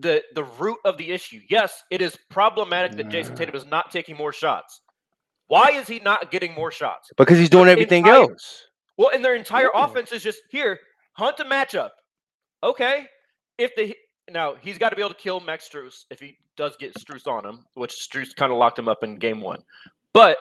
[0.00, 1.40] the the root of the issue.
[1.48, 4.80] Yes, it is problematic that Jayson Tatum is not taking more shots.
[5.48, 7.08] Why is he not getting more shots?
[7.16, 8.64] Because he's doing everything entire- else.
[8.98, 9.84] Well, and their entire Yeah.
[9.84, 10.80] offense is just here,
[11.12, 11.90] hunt a matchup.
[12.62, 13.06] Okay.
[13.58, 13.96] If the
[14.30, 17.26] now he's got to be able to kill Max Strus if he does get Strus
[17.26, 19.62] on him, which Strus kind of locked him up in game one.
[20.12, 20.38] But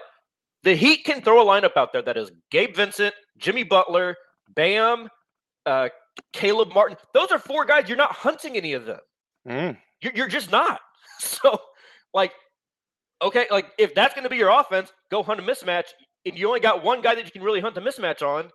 [0.63, 4.15] the Heat can throw a lineup out there that is Gabe Vincent, Jimmy Butler,
[4.49, 5.09] Bam,
[5.65, 5.89] uh,
[6.33, 6.97] Caleb Martin.
[7.13, 7.87] Those are four guys.
[7.87, 8.99] You're not hunting any of them.
[9.47, 9.77] Mm.
[10.01, 10.79] You're, you're just not.
[11.17, 11.57] So,
[12.13, 12.33] like,
[13.21, 15.85] okay, like if that's going to be your offense, go hunt a mismatch.
[16.25, 18.51] And you only got one guy that you can really hunt a mismatch on.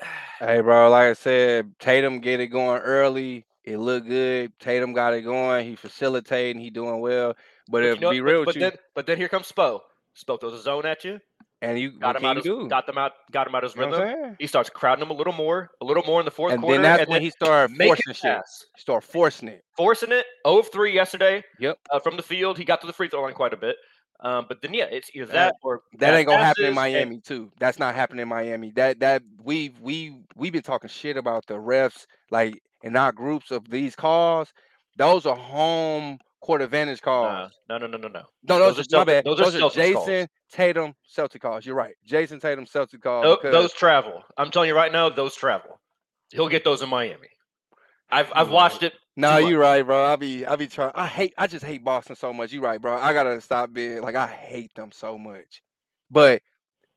[0.40, 3.44] Hey, bro, like I said, Tatum get it going early.
[3.62, 4.52] It looked good.
[4.58, 5.66] Tatum got it going.
[5.66, 6.60] He facilitating.
[6.60, 7.34] He doing well.
[7.68, 9.52] But But if you know- be real but, with you, then, but then here comes
[9.52, 9.80] Spo.
[10.16, 11.20] Spo throws a zone at you.
[11.62, 12.36] And you Got him out.
[12.36, 12.68] you His, do?
[12.68, 13.12] got them out.
[13.30, 14.36] Got him out of his You know rhythm.
[14.38, 16.76] He starts crowding him a little more, a little more in the fourth And quarter,
[16.76, 18.40] then that's and when then he started forcing it shit.
[18.78, 19.62] Start forcing it.
[19.76, 20.24] forcing it.
[20.46, 21.42] 0 of 3 yesterday.
[21.58, 21.78] Yep.
[21.90, 23.76] Uh, from the field, he got to the free throw line quite a bit.
[24.22, 26.74] Um, but then yeah, it's either That- that or That bad ain't gonna happen in
[26.74, 27.50] passes and- Miami too.
[27.58, 28.70] That's not happening in Miami.
[28.72, 33.50] That that we we we've been talking shit about the refs like in our groups
[33.50, 34.52] of these calls.
[34.96, 37.52] Those are home court advantage calls.
[37.68, 38.22] No, no, no, no, no.
[38.48, 39.24] No, Those those, are my bad.
[39.24, 40.06] those are Those are Celtics calls.
[40.06, 41.66] Jayson Tatum Celtic calls.
[41.66, 41.94] You're right.
[42.08, 43.38] Jayson Tatum Celtic calls.
[43.42, 44.24] Tho- those travel.
[44.36, 45.80] I'm telling you right now, those travel.
[46.32, 47.28] He'll get those in Miami.
[48.10, 48.52] I've I've Mm.
[48.52, 48.94] watched it.
[49.16, 50.04] No, too you right, bro.
[50.04, 50.92] I be I be trying.
[50.94, 51.34] I hate.
[51.36, 52.52] I just hate Boston so much.
[52.52, 52.96] You're right, bro.
[52.96, 55.62] I gotta stop being like I hate them so much.
[56.10, 56.42] But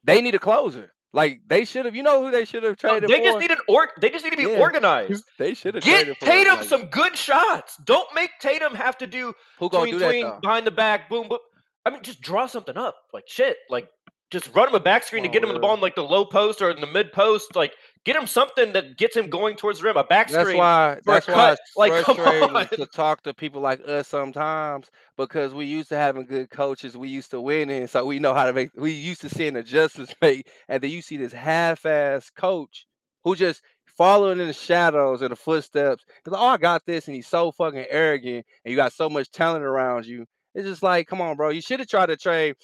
[0.04, 0.94] they need a closer.
[1.14, 1.96] Like they should have.
[1.96, 3.24] You know who they should have No, traded they for?
[3.24, 3.90] just need an org.
[4.02, 4.60] They just need to be Yeah.
[4.60, 5.24] organized.
[5.38, 7.78] they should have Get Tatum like, some good shots.
[7.86, 11.10] Don't make Tatum have to do Who gonna tween do that tween behind the back,
[11.10, 11.38] boom boom.
[11.86, 12.96] I mean, just draw something up.
[13.14, 13.58] Like shit.
[13.70, 13.88] Like
[14.34, 15.94] just run him a back screen to get him in the oh, ball in like
[15.94, 17.56] the low post or in the mid post.
[17.56, 19.96] Like get him something that gets him going towards the rim.
[19.96, 20.58] A back That's screen.
[20.58, 21.00] why.
[21.06, 21.54] That's why cut.
[21.54, 22.68] it's Like, come frustrating on.
[22.70, 26.98] to talk to people like us sometimes because we used to having good coaches.
[26.98, 28.72] We used to winning, so we know how to make.
[28.76, 32.88] We used to seeing adjustments made, and then you see this half-ass coach
[33.24, 33.62] who just
[33.96, 36.04] following in the shadows and the footsteps.
[36.26, 39.10] He's like, "Oh, I got this," and he's so fucking arrogant, and you got so
[39.10, 40.26] much talent around you.
[40.56, 41.50] It's just like, come on, bro.
[41.50, 42.56] You should have tried to trade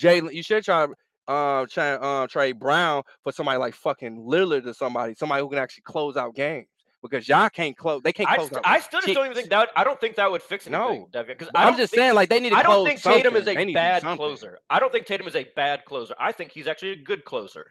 [0.00, 0.32] Jalen.
[0.32, 0.90] You should have tried
[1.32, 5.58] um try, um trade Brown for somebody like fucking Lillard or somebody, somebody who can
[5.58, 6.66] actually close out games
[7.02, 8.00] because y'all can't close.
[8.02, 8.60] They can't I, close st-.
[8.64, 9.70] I still just don't even think that.
[9.76, 11.22] I don't think that would fix anything, No.
[11.24, 13.44] Because I I'm just think- saying, like they need to I don't think Tatum is
[13.44, 13.66] something.
[13.66, 14.58] They a bad closer.
[14.70, 16.14] I don't think Tatum is a bad closer.
[16.20, 17.66] I think he's actually a good closer.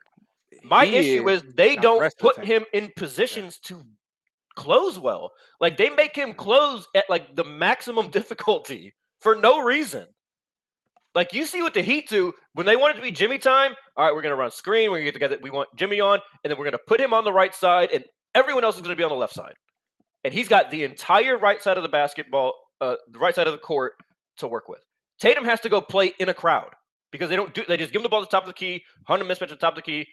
[0.63, 1.43] My He issue is.
[1.43, 3.83] is they don't of the put him in positions to
[4.55, 5.31] close well.
[5.61, 10.07] Like they make him close at like the maximum difficulty for no reason.
[11.13, 13.73] Like you see what the Heat do when they want it to be Jimmy time.
[13.97, 14.91] All right, we're gonna run screen.
[14.91, 15.37] We're gonna get together.
[15.41, 18.03] We want Jimmy on, and then we're gonna put him on the right side, and
[18.33, 19.53] everyone else is gonna be on the left side.
[20.23, 23.53] And he's got the entire right side of the basketball, uh, the right side of
[23.53, 23.93] the court
[24.37, 24.81] to work with.
[25.19, 26.69] Tatum has to go play in a crowd
[27.11, 27.63] because they don't do.
[27.67, 29.43] They just give him the ball at the top of the key, hunt a mismatch
[29.43, 30.07] at the top of the key.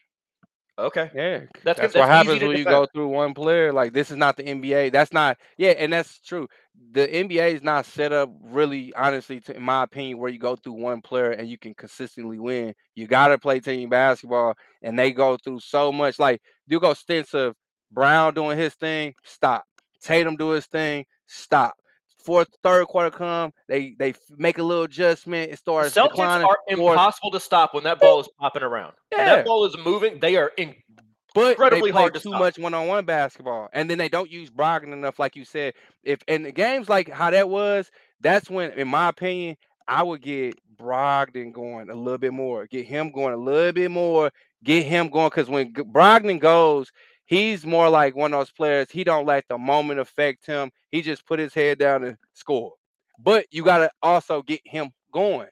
[0.79, 3.73] Okay, Yeah, That's- that's, what happens when you go through one player.
[3.73, 4.91] Like this is not the NBA.
[4.91, 5.37] That's not.
[5.57, 6.47] Yeah, and that's true.
[6.93, 10.55] The NBA is not set up really, honestly, to, in my opinion, where you go
[10.55, 12.75] through one player and you can consistently win.
[12.95, 16.21] You got to play team basketball, and they go through so much.
[16.21, 17.57] Like you go stints of
[17.91, 19.65] Brown doing his thing, stop.
[20.01, 21.75] Tatum do his thing, stop.
[22.19, 25.53] Fourth, third quarter come, they they make a little adjustment.
[25.53, 26.47] It starts Celtics declining.
[26.47, 28.95] are Fourth, impossible to stop when that ball is popping around.
[29.15, 30.75] When that ball is moving, they are in.
[31.35, 32.41] but incredibly they play hard to too stop.
[32.41, 35.75] much one-on-one basketball, and then they don't use Brogdon enough, like you said.
[36.03, 37.91] If in the games like how that was,
[38.21, 39.57] that's when, in my opinion,
[39.87, 43.91] I would get Brogdon going a little bit more, get him going a little bit
[43.91, 44.31] more,
[44.65, 45.29] get him going.
[45.31, 46.91] Because when Brogdon goes,
[47.29, 48.89] he's more like one of those players.
[48.91, 50.73] He don't let the moment affect him.
[50.91, 52.73] He just put his head down and score.
[53.21, 55.49] But you gotta also get him going.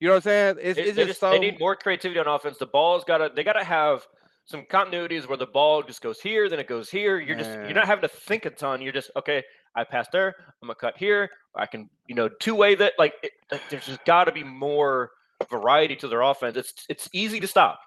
[0.00, 0.56] You know what I'm saying?
[0.60, 2.58] It's, They, it's just just- so they need more creativity on offense.
[2.58, 3.30] The ball's got to.
[3.34, 4.06] They got to have
[4.44, 7.18] some continuities where the ball just goes here, then it goes here.
[7.18, 8.82] You're just you're not having to think a ton.
[8.82, 9.42] You're just okay.
[9.74, 10.34] I passed there.
[10.62, 11.30] I'm gonna cut here.
[11.56, 12.92] I can you know two way that.
[12.98, 15.10] Like, it, like there's just got to be more
[15.50, 16.56] variety to their offense.
[16.56, 17.80] It's it's easy to stop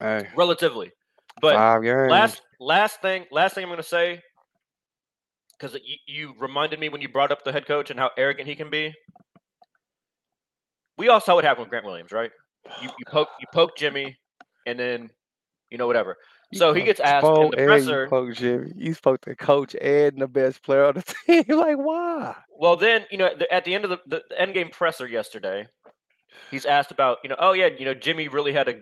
[0.00, 0.92] hey, relatively,
[1.40, 4.22] but last last thing last thing I'm gonna say
[5.58, 8.48] because you, you reminded me when you brought up the head coach and how arrogant
[8.48, 8.92] he can be.
[10.98, 12.30] We all saw what happened with Grant Williams, right?
[12.82, 14.16] You you poke you poke Jimmy,
[14.66, 15.10] and then
[15.70, 16.16] you know whatever.
[16.54, 18.02] So he gets asked in the presser.
[18.02, 18.72] You spoke Jimmy.
[18.76, 21.44] You spoke the coach and the best player on the team.
[21.48, 22.36] like, why?
[22.50, 25.06] Well, then you know at the, at the end of the, the end game presser
[25.06, 25.66] yesterday,
[26.50, 28.74] he's asked about you know oh yeah you know Jimmy really had a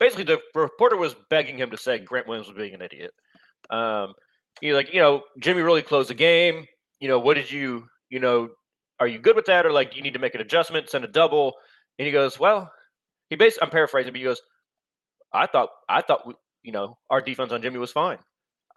[0.00, 3.12] basically the reporter was begging him to say Grant Williams was being an idiot.
[3.70, 4.14] Um,
[4.60, 6.66] he's like you know Jimmy really closed the game.
[7.00, 8.48] You know what did you you know
[9.00, 11.04] are you good with that or like do you need to make an adjustment send
[11.04, 11.54] a double?
[11.98, 12.70] And he goes well
[13.30, 14.40] he basically I'm paraphrasing but he goes
[15.32, 18.18] I thought I thought we, you know our defense on Jimmy was fine.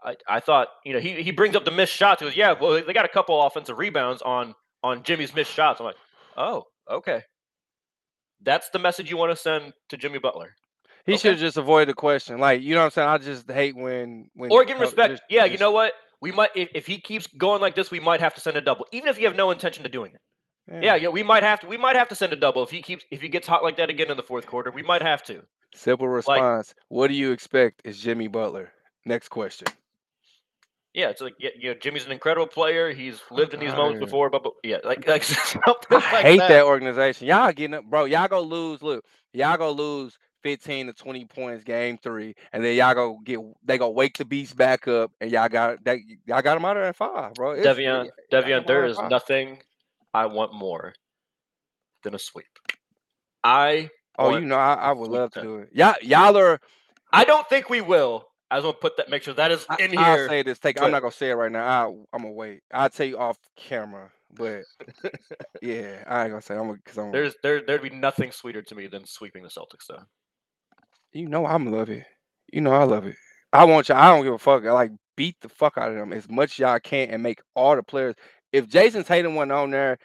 [0.04, 2.22] I, I thought you know he, he brings up the missed shots.
[2.22, 4.54] He goes, yeah, well they got a couple offensive rebounds on
[4.84, 5.80] on Jimmy's missed shots.
[5.80, 5.96] I'm like,
[6.38, 7.24] oh, okay.
[8.44, 10.56] That's the message you want to send to Jimmy Butler.
[11.06, 11.18] He Okay.
[11.22, 12.38] should just avoid the question.
[12.40, 13.10] Like, you know what I'm saying?
[13.10, 15.12] I just hate when when Or give respect.
[15.14, 15.94] just- yeah, you know what?
[16.22, 18.62] We might if, if he keeps going like this, we might have to send a
[18.62, 20.22] double, even if you have no intention of doing it.
[20.84, 21.68] Yeah, yeah, we might have to.
[21.68, 23.78] We might have to send a double if he keeps if he gets hot like
[23.78, 24.70] that again in the fourth quarter.
[24.72, 25.42] We might have to.
[25.74, 26.74] Simple response.
[26.90, 28.72] what do you expect is Jimmy Butler?
[29.06, 29.68] Next question.
[30.94, 32.92] Yeah, it's like yeah, you know, Jimmy's an incredible player.
[32.94, 36.40] He's lived in these moments before, but, but yeah, like like something I like hate
[36.40, 36.50] that.
[36.50, 36.66] that.
[36.66, 37.28] organization.
[37.28, 38.06] Y'all getting up, bro.
[38.06, 38.82] Y'all go lose.
[38.82, 43.40] Look, y'all go lose 15 to 20 points game three, and then y'all go get
[43.64, 46.76] they go wake the beast back up, and y'all got that y'all got him out
[46.76, 47.54] there at five, bro.
[47.56, 49.60] It's- Devion, Devion, there is nothing
[50.14, 50.94] I want more
[52.04, 52.46] than a sweep.
[53.44, 53.90] I
[54.20, 55.48] Oh, you know, I, I would love to them.
[55.48, 55.70] do it.
[55.74, 56.60] Y'all, y'all are.
[57.14, 58.28] I don't think we will.
[58.52, 60.28] I just want to put that make sure that is I, in I'll here.
[60.28, 60.60] say this.
[60.60, 60.76] Take.
[60.76, 61.66] but- I'm not gonna say it right now.
[61.66, 62.62] I, I'm gonna wait.
[62.74, 64.64] I'll tell you off camera, but
[65.62, 66.56] yeah, I ain't gonna say.
[66.56, 67.12] I'm gonna because I'm.
[67.12, 70.04] There's there there'd be nothing sweeter to me than sweeping the Celtics though.
[71.14, 72.06] You know, I'm love it.
[72.52, 73.16] You know, I love it.
[73.54, 73.98] I want y'all.
[73.98, 74.66] I don't give a fuck.
[74.66, 77.42] I like beat the fuck out of them as much as y'all can and make
[77.56, 78.16] all the players.
[78.52, 79.98] If Jayson Tatum went on there,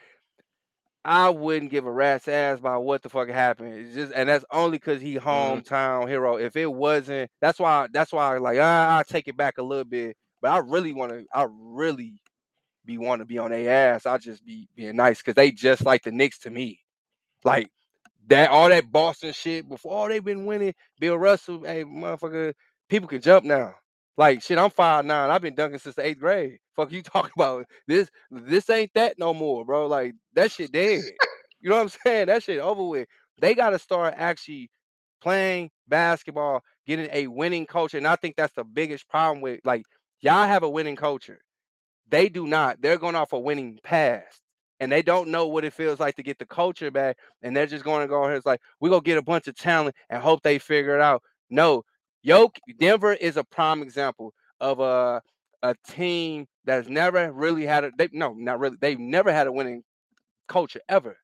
[1.05, 3.73] I wouldn't give a rat's ass about what the fuck happened.
[3.73, 6.37] It's just, and that's only because he hometown hero.
[6.37, 7.87] If it wasn't, that's why.
[7.93, 8.35] That's why.
[8.35, 10.17] I like, ah, I take it back a little bit.
[10.41, 11.25] But I really want to.
[11.33, 12.21] I really
[12.85, 14.05] be want to be on their ass.
[14.05, 16.79] I just be being nice because they just like the Knicks to me.
[17.43, 17.69] Like
[18.27, 20.05] that, all that Boston shit before.
[20.05, 20.73] Oh, they've been winning.
[20.99, 22.53] Bill Russell, hey motherfucker,
[22.89, 23.73] people can jump now.
[24.17, 25.29] Like shit, I'm five nine.
[25.29, 26.57] I've been dunking since the eighth grade.
[26.75, 28.09] Fuck you talking about this?
[28.31, 29.87] This ain't that no more, bro.
[29.87, 31.03] Like that shit dead.
[31.61, 32.27] you know what I'm saying?
[32.27, 33.07] That shit over with.
[33.39, 34.71] They got to start actually
[35.21, 39.83] playing basketball, getting a winning culture, and I think that's the biggest problem with like
[40.21, 41.39] y'all have a winning culture.
[42.09, 42.81] They do not.
[42.81, 44.41] They're going off a winning past.
[44.79, 47.17] And they don't know what it feels like to get the culture back.
[47.41, 48.35] And they're just going to go here.
[48.35, 51.01] It's like, we're going to get a bunch of talent and hope they figure it
[51.01, 51.23] out.
[51.49, 51.83] No,
[52.21, 55.21] Yoke Denver is a prime example of a
[55.63, 59.51] a team that's never really had a they no, not really, they've never had a
[59.51, 59.83] winning
[60.47, 61.17] culture ever.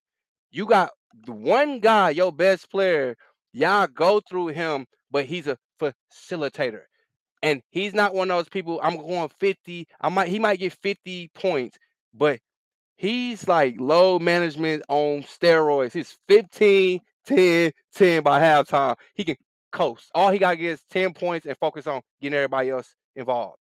[0.51, 0.91] You got
[1.27, 3.15] one guy, your best player,
[3.51, 6.81] y'all go through him, but he's a facilitator.
[7.41, 8.79] And he's not one of those people.
[8.81, 9.87] I'm going 50.
[9.99, 11.77] I might he might get 50 points,
[12.13, 12.39] but
[13.03, 15.91] he's like low management on steroids.
[15.91, 18.95] He's 15, 10, 10 by halftime.
[19.13, 19.35] He can
[19.73, 20.09] coast.
[20.15, 23.59] All he gotta get is 10 points and focus on getting everybody else involved.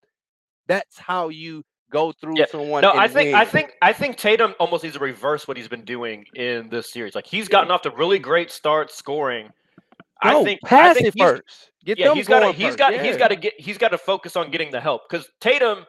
[0.67, 2.83] That's how you go through Yeah, someone.
[2.83, 5.85] No, I think I think I think Tatum almost needs to reverse what he's been
[5.85, 7.15] doing in this series.
[7.15, 9.49] Like he's gotten off to really great start scoring.
[10.23, 11.71] no, I think pass I think it first.
[11.83, 13.17] Get Yeah, them he's got he's got he's Yeah.
[13.17, 15.83] got to get he's got to focus on getting the help because Tatum,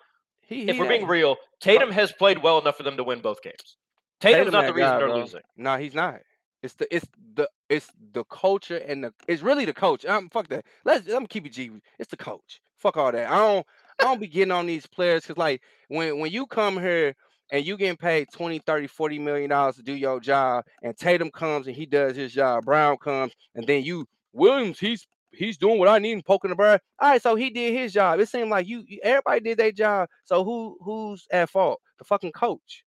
[0.53, 3.42] He, if we're being real, Tatum has played well enough for them to win both
[3.42, 3.76] games.
[4.20, 5.18] Tatum's Tatum not the reason guy, they're bro.
[5.18, 5.40] losing.
[5.57, 6.20] No, he's not.
[6.62, 10.05] It's the it's the it's the culture and the it's really the coach.
[10.07, 10.64] Um, fuck that.
[10.84, 11.70] Let's let me keep it G.
[11.98, 12.61] It's the coach.
[12.78, 13.30] Fuck all that.
[13.30, 13.66] I don't
[13.98, 17.14] I don't be getting on these players because like when when you come here
[17.50, 21.30] and you getting paid 20, 30, 40 million dollars to do your job, and Tatum
[21.30, 25.78] comes and he does his job, Brown comes, and then you Williams, he's he's doing
[25.78, 26.80] what I need and poking the bird.
[27.01, 28.20] All right, so he did his job.
[28.20, 30.09] It seemed like you you- everybody did their job.
[30.24, 31.80] So who who's at fault?
[31.99, 32.85] The fucking coach.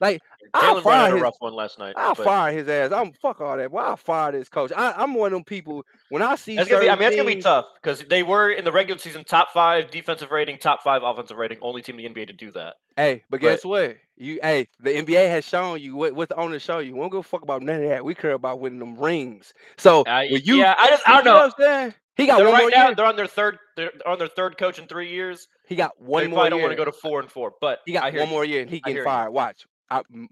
[0.00, 0.22] Like
[0.54, 1.94] I'll Jalen fire had a his- rough one last night.
[1.96, 2.92] I'll but fire his ass.
[2.92, 3.70] I'm fuck all that.
[3.70, 4.72] Well, I'll fire this coach.
[4.76, 5.84] I, I'm one of them people.
[6.08, 6.90] When I see, That's gonna be.
[6.90, 9.90] I mean, that's gonna be tough because they were in the regular season top five
[9.90, 12.76] defensive rating, top five offensive rating, only team in the NBA to do that.
[12.96, 13.96] Hey, but But- guess what?
[14.20, 16.92] You, hey, the NBA has shown you what, what the owners show you.
[16.94, 18.04] We don't give a fuck about none of that.
[18.04, 19.54] We care about winning them rings.
[19.76, 21.34] So I, you, yeah, I just I don't know.
[21.34, 21.94] what I'm saying?
[22.16, 22.94] He got They're one right more now, year.
[22.96, 23.58] they're on their third.
[23.76, 25.46] They're on their third coach in three years.
[25.68, 26.66] He got They one more probably don't year.
[26.68, 28.26] want to go to four and four, but he got I one you.
[28.26, 29.04] more year, and he I getting you.
[29.04, 29.30] fired.
[29.30, 30.28] Watch, I, m-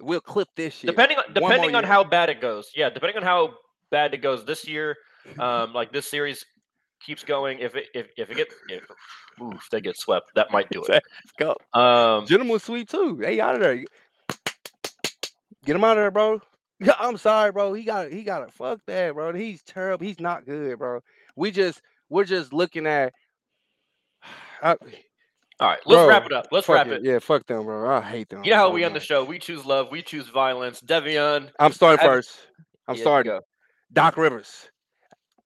[0.00, 0.88] we'll clip this shit.
[0.88, 1.92] depending on depending on year.
[1.92, 2.70] how bad it goes.
[2.74, 3.54] Yeah, depending on how
[3.90, 4.96] bad it goes this year.
[5.38, 6.44] Um, like this series
[7.04, 7.58] keeps going.
[7.58, 8.82] If it if, if it gets if
[9.42, 11.02] oof, they get swept, that might do it.
[11.38, 11.56] go.
[11.74, 13.18] Um, Gentleman sweep too.
[13.20, 13.84] They out of there.
[15.64, 16.40] Get him out of there, bro.
[16.98, 17.72] I'm sorry, bro.
[17.72, 19.32] He got he got to fuck that, bro.
[19.34, 20.06] He's terrible.
[20.06, 21.00] He's not good, bro.
[21.36, 23.12] We just we're just looking at.
[24.62, 24.76] I,
[25.60, 26.46] all right, let's Bro, wrap it up.
[26.52, 26.92] Let's wrap it.
[26.94, 27.04] it.
[27.04, 27.90] Yeah, fuck them, bro.
[27.90, 28.44] I hate them.
[28.44, 29.24] You know how so we end the show?
[29.24, 29.90] We choose love.
[29.90, 30.80] We choose violence.
[30.80, 32.30] Devion, I'm starting Have- first.
[32.86, 33.40] I'm yeah, starting.
[33.92, 34.68] Doc Rivers.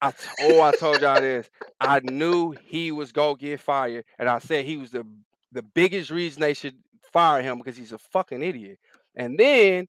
[0.02, 1.48] I oh, I told y'all this.
[1.80, 5.06] I knew he was gonna get fired, and I said he was the
[5.52, 6.76] the biggest reason they should
[7.12, 8.78] fire him because he's a fucking idiot.
[9.14, 9.86] And then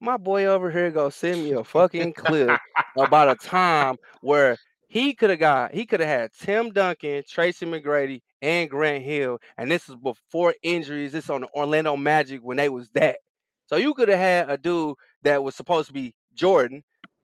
[0.00, 2.58] my boy over here go send me a fucking clip
[2.96, 4.56] about a time where
[4.90, 9.38] he could have got he could have had Tim Duncan, Tracy McGrady, and Grant Hill,
[9.56, 11.12] and this is before injuries.
[11.12, 13.18] This on the Orlando Magic when they was that.
[13.66, 16.82] So you could have had a dude that was supposed to be Jordan,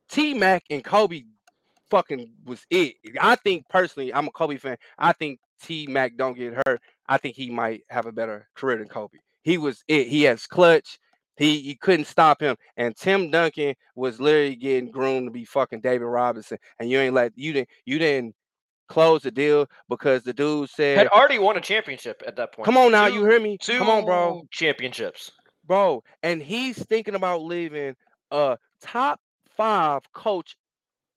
[0.09, 1.25] T Mac, and Kobe.
[1.91, 2.95] Fucking was it.
[3.21, 4.77] I think personally, I'm a Kobe fan.
[4.97, 6.81] I think T Mac don't get hurt.
[7.09, 9.19] I think he might have a better career than Kobe.
[9.43, 10.07] He was it.
[10.07, 11.01] He has clutch.
[11.37, 12.57] He you couldn't stop him.
[12.77, 16.59] And Tim Duncan was literally getting groomed to be fucking David Robinson.
[16.79, 18.35] And you ain't let you didn't you didn't
[18.89, 22.65] close the deal because the dude said Had already won a championship at that point.
[22.65, 23.59] Come on now, Two- you hear me?
[23.61, 24.43] Two Come on, bro.
[24.51, 25.31] Championships.
[25.67, 26.03] Bro.
[26.23, 27.95] And he's thinking about leaving
[28.31, 29.21] a top
[29.57, 30.57] five coach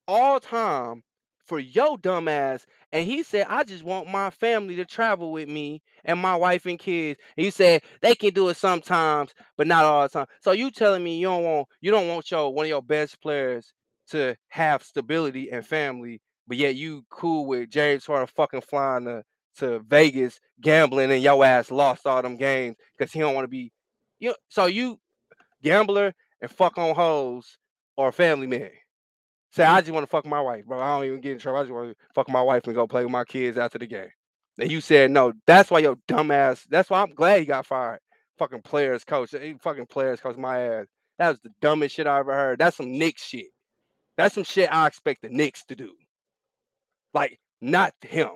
[0.07, 1.03] all time
[1.45, 2.65] for your dumb ass.
[2.91, 6.65] And he said, I just want my family to travel with me and my wife
[6.65, 7.19] and kids.
[7.37, 10.25] And he said they can do it sometimes, but not all the time.
[10.41, 13.21] So you telling me you don't want you don't want your one of your best
[13.21, 13.71] players
[14.11, 19.23] to have stability and family, but yet you cool with James Harden fucking flying to,
[19.59, 23.49] to Vegas gambling and your ass lost all them games because he don't want to
[23.49, 23.71] be
[24.19, 24.99] you know, so you
[25.63, 27.57] gambler and fuck on hoes
[27.97, 28.71] or family man.
[29.51, 30.79] Say, I just want to fuck my wife, bro.
[30.79, 31.59] I don't even get in trouble.
[31.59, 33.87] I just want to fuck my wife and go play with my kids after the
[33.87, 34.09] game.
[34.59, 35.33] And you said no.
[35.47, 36.65] That's why your dumb ass.
[36.69, 37.99] That's why I'm glad he got fired.
[38.37, 39.31] Fucking players coach.
[39.31, 40.85] He fucking players coach my ass.
[41.17, 42.59] That was the dumbest shit I ever heard.
[42.59, 43.47] That's some Knicks shit.
[44.17, 45.93] That's some shit I expect the Knicks to do.
[47.13, 48.29] Like, not him.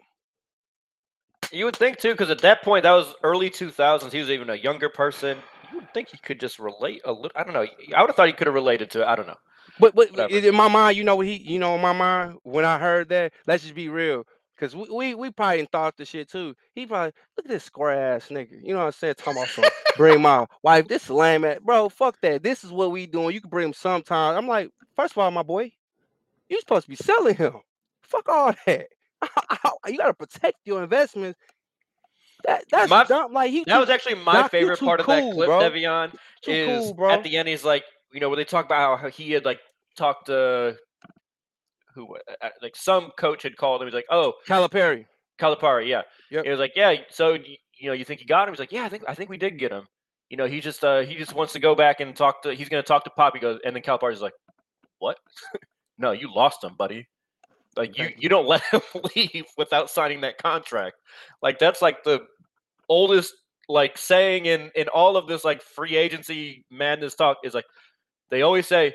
[1.52, 4.12] You would think too, because at that point, that was early 2000s.
[4.12, 5.38] He was even a younger person.
[5.72, 7.32] You would think he could just relate a little.
[7.36, 7.68] I don't know.
[7.96, 9.08] I would have thought he could have related to it.
[9.08, 9.38] I don't know.
[9.80, 10.48] But but Whatever.
[10.48, 13.10] in my mind, you know what he, you know, in my mind, when I heard
[13.10, 16.56] that, let's just be real, because we, we we probably thought the shit too.
[16.76, 18.62] He probably look at this square ass nigga.
[18.64, 19.16] You know what I'm saying?
[19.18, 19.66] Talking about some
[19.98, 20.88] bring my wife.
[20.88, 21.90] This lame ass bro.
[21.90, 22.44] Fuck that.
[22.44, 23.34] This is what we doing.
[23.34, 24.36] You can bring him sometime.
[24.38, 25.72] I'm like, first of all, my boy,
[26.50, 27.54] you supposed to be selling him.
[28.04, 28.88] Fuck all that.
[29.88, 31.40] you gotta protect your investments.
[32.46, 33.34] That that's My- dumb.
[33.34, 35.60] Like he That was actually my favorite part of that clip, bro.
[35.62, 36.12] Devion.
[36.44, 37.10] too is cool, bro.
[37.12, 39.60] at the end he's like, you know, where they talk about how he had like
[39.98, 40.78] talked to
[41.96, 43.88] who, uh, like some coach had called him.
[43.88, 45.06] He's like, oh, Calipari.
[45.40, 46.02] Calipari, yeah.
[46.32, 46.46] Yep.
[46.46, 46.96] It was like, yeah.
[47.10, 48.54] So you know, you think you got him?
[48.54, 49.86] He's like, yeah, I think I think we did get him.
[50.30, 52.54] You know, he just uh he just wants to go back and talk to.
[52.54, 53.34] He's gonna talk to Pop.
[53.34, 54.34] He goes, and then Calipari's like,
[55.00, 55.18] what?
[55.98, 57.08] no, you lost him, buddy.
[57.76, 58.82] Like you you don't let him
[59.16, 60.96] leave without signing that contract.
[61.42, 62.22] Like that's like the
[62.90, 63.34] oldest
[63.70, 67.66] like saying in in all of this like free agency madness talk is like
[68.30, 68.94] they always say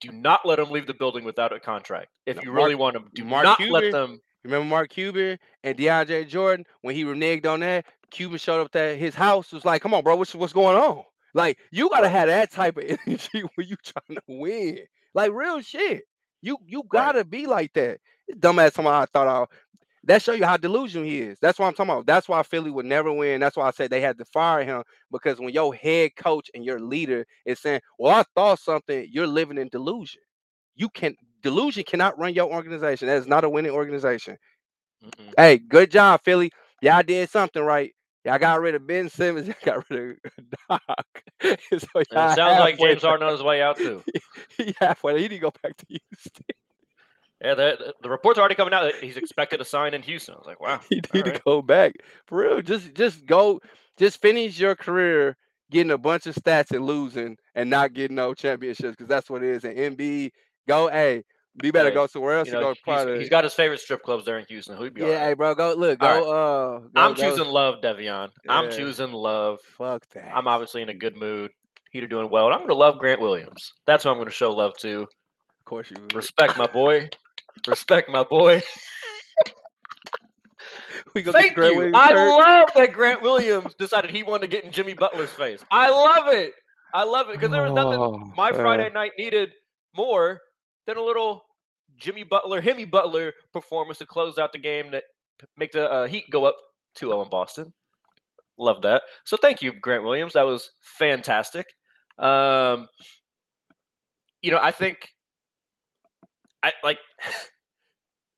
[0.00, 2.74] do not let them leave the building without a contract if No, you Mark- really
[2.74, 6.94] want them do Mark not Cuban- let them Remember Mark Cuban and DeAndre Jordan when
[6.94, 7.84] he reneged on that?
[8.10, 9.52] Cuban showed up at his house.
[9.52, 12.78] Was like, "Come on, bro, what's what's going on?" Like, you gotta have that type
[12.78, 14.78] of energy when you trying to win.
[15.12, 16.04] Like real shit.
[16.40, 17.98] You you gotta be like that.
[18.32, 19.44] Dumbass, somehow I thought I.
[20.10, 21.38] That show you how delusional he is.
[21.40, 22.04] That's why I'm talking about.
[22.04, 23.40] That's why Philly would never win.
[23.40, 24.82] That's why I said they had to fire him
[25.12, 29.28] because when your head coach and your leader is saying, "Well, I thought something," you're
[29.28, 30.20] living in delusion.
[30.74, 33.06] You can delusion cannot run your organization.
[33.06, 34.36] That is not a winning organization.
[35.04, 35.32] Mm-mm.
[35.36, 36.50] Hey, good job, Philly.
[36.82, 37.94] Y'all did something right.
[38.24, 39.46] Y'all got rid of Ben Simmons.
[39.46, 41.22] Y'all got rid of Doc.
[41.40, 44.02] so it sounds like James Harden on his way out too.
[44.56, 45.22] He halfway.
[45.22, 46.44] He didn't go back to Houston.
[47.42, 50.34] Yeah, the, the- reports are already coming out that he's expected to sign in Houston.
[50.34, 50.80] I was like, wow.
[50.88, 51.94] He need to go back.
[52.26, 52.62] For real.
[52.62, 53.60] Just just go.
[53.96, 55.36] Just finish your career
[55.70, 59.42] getting a bunch of stats and losing and not getting no championships because that's what
[59.42, 59.64] it is.
[59.64, 60.30] And MB,
[60.66, 60.88] go.
[60.88, 61.22] Hey,
[61.62, 63.06] you better Hey, go somewhere else You know, go.
[63.12, 64.76] He's, he's got his favorite strip clubs there in Houston.
[64.78, 65.98] He'll be yeah, all hey, bro, go look.
[65.98, 66.06] Go.
[66.06, 68.30] All Uh, go- I'm go- choosing love, Devion.
[68.48, 69.58] I'm choosing love.
[69.76, 70.30] Fuck that.
[70.34, 71.50] I'm obviously in a good mood.
[71.90, 72.46] Heater doing well.
[72.46, 73.72] And I'm going to love Grant Williams.
[73.86, 75.02] That's who I'm going to show love to.
[75.02, 75.08] Of
[75.64, 75.96] course you.
[76.00, 76.14] would.
[76.14, 77.08] Respect my boy.
[77.66, 78.62] Respect my boy.
[81.14, 81.78] We gonna Thank Grant you.
[81.78, 82.38] Williams I hurt?
[82.38, 85.60] love that Grant Williams decided he wanted to get in Jimmy Butler's face.
[85.70, 86.52] I love it.
[86.94, 89.50] I love it because there was nothing Oh, my uh, Friday night needed
[89.96, 90.40] more
[90.86, 91.44] than a little
[91.96, 95.04] Jimmy Butler, Himmy Butler performance to close out the game that
[95.56, 96.56] make the uh, Heat go up
[96.98, 97.72] 2-0 in Boston.
[98.58, 99.02] Love that.
[99.24, 100.34] So thank you, Grant Williams.
[100.34, 101.66] That was fantastic.
[102.18, 102.88] Um,
[104.42, 105.08] you know, I think
[106.62, 106.98] I like.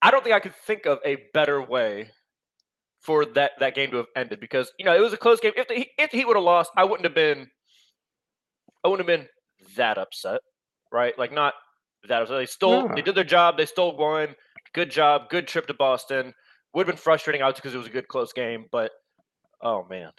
[0.02, 2.10] I don't think I could think of a better way
[3.00, 5.52] for that that game to have ended because you know it was a close game.
[5.56, 7.48] If the, if he would have lost, I wouldn't have been.
[8.84, 9.28] I wouldn't have been
[9.76, 10.40] that upset,
[10.90, 11.16] right?
[11.18, 11.54] Like not
[12.08, 12.36] that upset.
[12.38, 12.86] They stole.
[12.86, 12.94] Yeah.
[12.96, 13.56] They did their job.
[13.56, 14.34] They stole one.
[14.74, 15.28] Good job.
[15.30, 16.32] Good trip to Boston.
[16.74, 18.66] Would have been frustrating, out because it was a good close game.
[18.72, 18.90] But
[19.60, 20.10] oh man,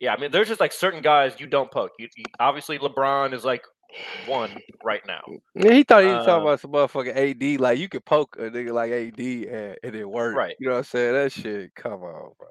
[0.00, 0.14] yeah.
[0.14, 1.92] I mean, there's just like certain guys you don't poke.
[1.98, 3.62] You, you- obviously LeBron is like
[4.26, 4.50] one
[4.84, 5.22] right now.
[5.54, 7.60] Yeah, he thought he was talking Uh, about some motherfucking AD.
[7.60, 10.36] Like you could poke a nigga like AD and, and it worked.
[10.36, 10.56] Right.
[10.58, 11.12] You know what I'm saying?
[11.14, 11.74] That shit.
[11.74, 12.48] Come on, bro.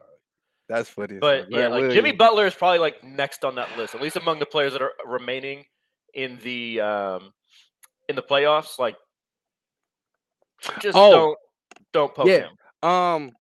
[0.70, 1.18] That's funny.
[1.20, 4.40] But yeah, like Jimmy Butler is probably like next on that list, at least among
[4.40, 5.66] the players that are remaining
[6.14, 7.34] in the um
[8.08, 8.80] in the playoffs.
[8.80, 8.96] Like,
[10.80, 11.38] just Oh, don't
[11.94, 12.48] don't poke yeah.
[12.48, 12.90] him.
[12.90, 13.32] Um,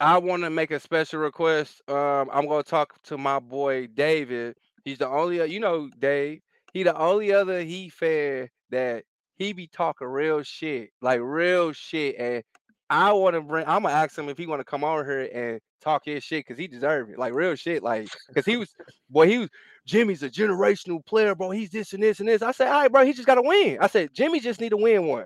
[0.00, 1.82] I want to make a special request.
[1.88, 4.56] Um, I'm gonna talk to my boy David.
[4.84, 6.40] He's the only, uh, you know, Dave.
[6.72, 9.04] He the only other he fan that
[9.36, 12.16] he be talking real shit, like real shit.
[12.18, 12.42] And
[12.90, 13.66] I want to bring.
[13.66, 16.46] I'm gonna ask him if he want to come over here and talk his shit
[16.46, 17.82] because he deserve it, like real shit.
[17.82, 18.68] Like, cause he was,
[19.10, 19.48] boy, he was.
[19.86, 21.50] Jimmy's a generational player, bro.
[21.50, 22.42] He's this and this and this.
[22.42, 23.06] I said, all right, bro.
[23.06, 23.78] He just got to win.
[23.80, 25.24] I said, Jimmy just need to win one.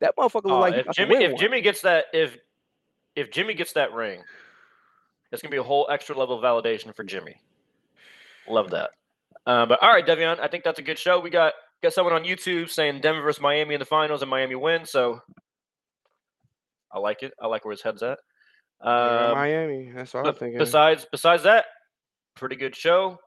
[0.00, 1.38] That motherfucker look Oh, like if Jimmy if.
[1.38, 2.36] Jimmy gets that if
[3.14, 4.22] if Jimmy gets that ring,
[5.32, 7.36] it's gonna be a whole extra level of validation for Jimmy.
[8.46, 8.90] Love that.
[9.46, 11.20] Uh, but all right, Devion, I think that's a good show.
[11.20, 14.54] We got got someone on YouTube saying Denver versus Miami in the finals and Miami
[14.56, 14.84] win.
[14.84, 15.20] So
[16.92, 17.32] I like it.
[17.40, 18.18] I like where his head's at.
[18.84, 19.92] Yeah, Um, Miami.
[19.94, 20.58] That's what I'm thinking.
[20.58, 21.66] besides besides that,
[22.34, 23.18] pretty good show.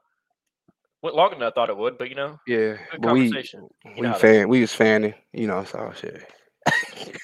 [1.02, 3.66] Went longer than I thought it would, but you know, yeah, good but we conversation.
[3.96, 6.24] We know fan we was fanning, you know, so shit.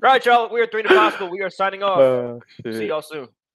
[0.00, 0.48] Right, y'all.
[0.52, 1.28] We are three to possible.
[1.28, 1.98] We are signing off.
[1.98, 3.26] Oh, See y'all soon.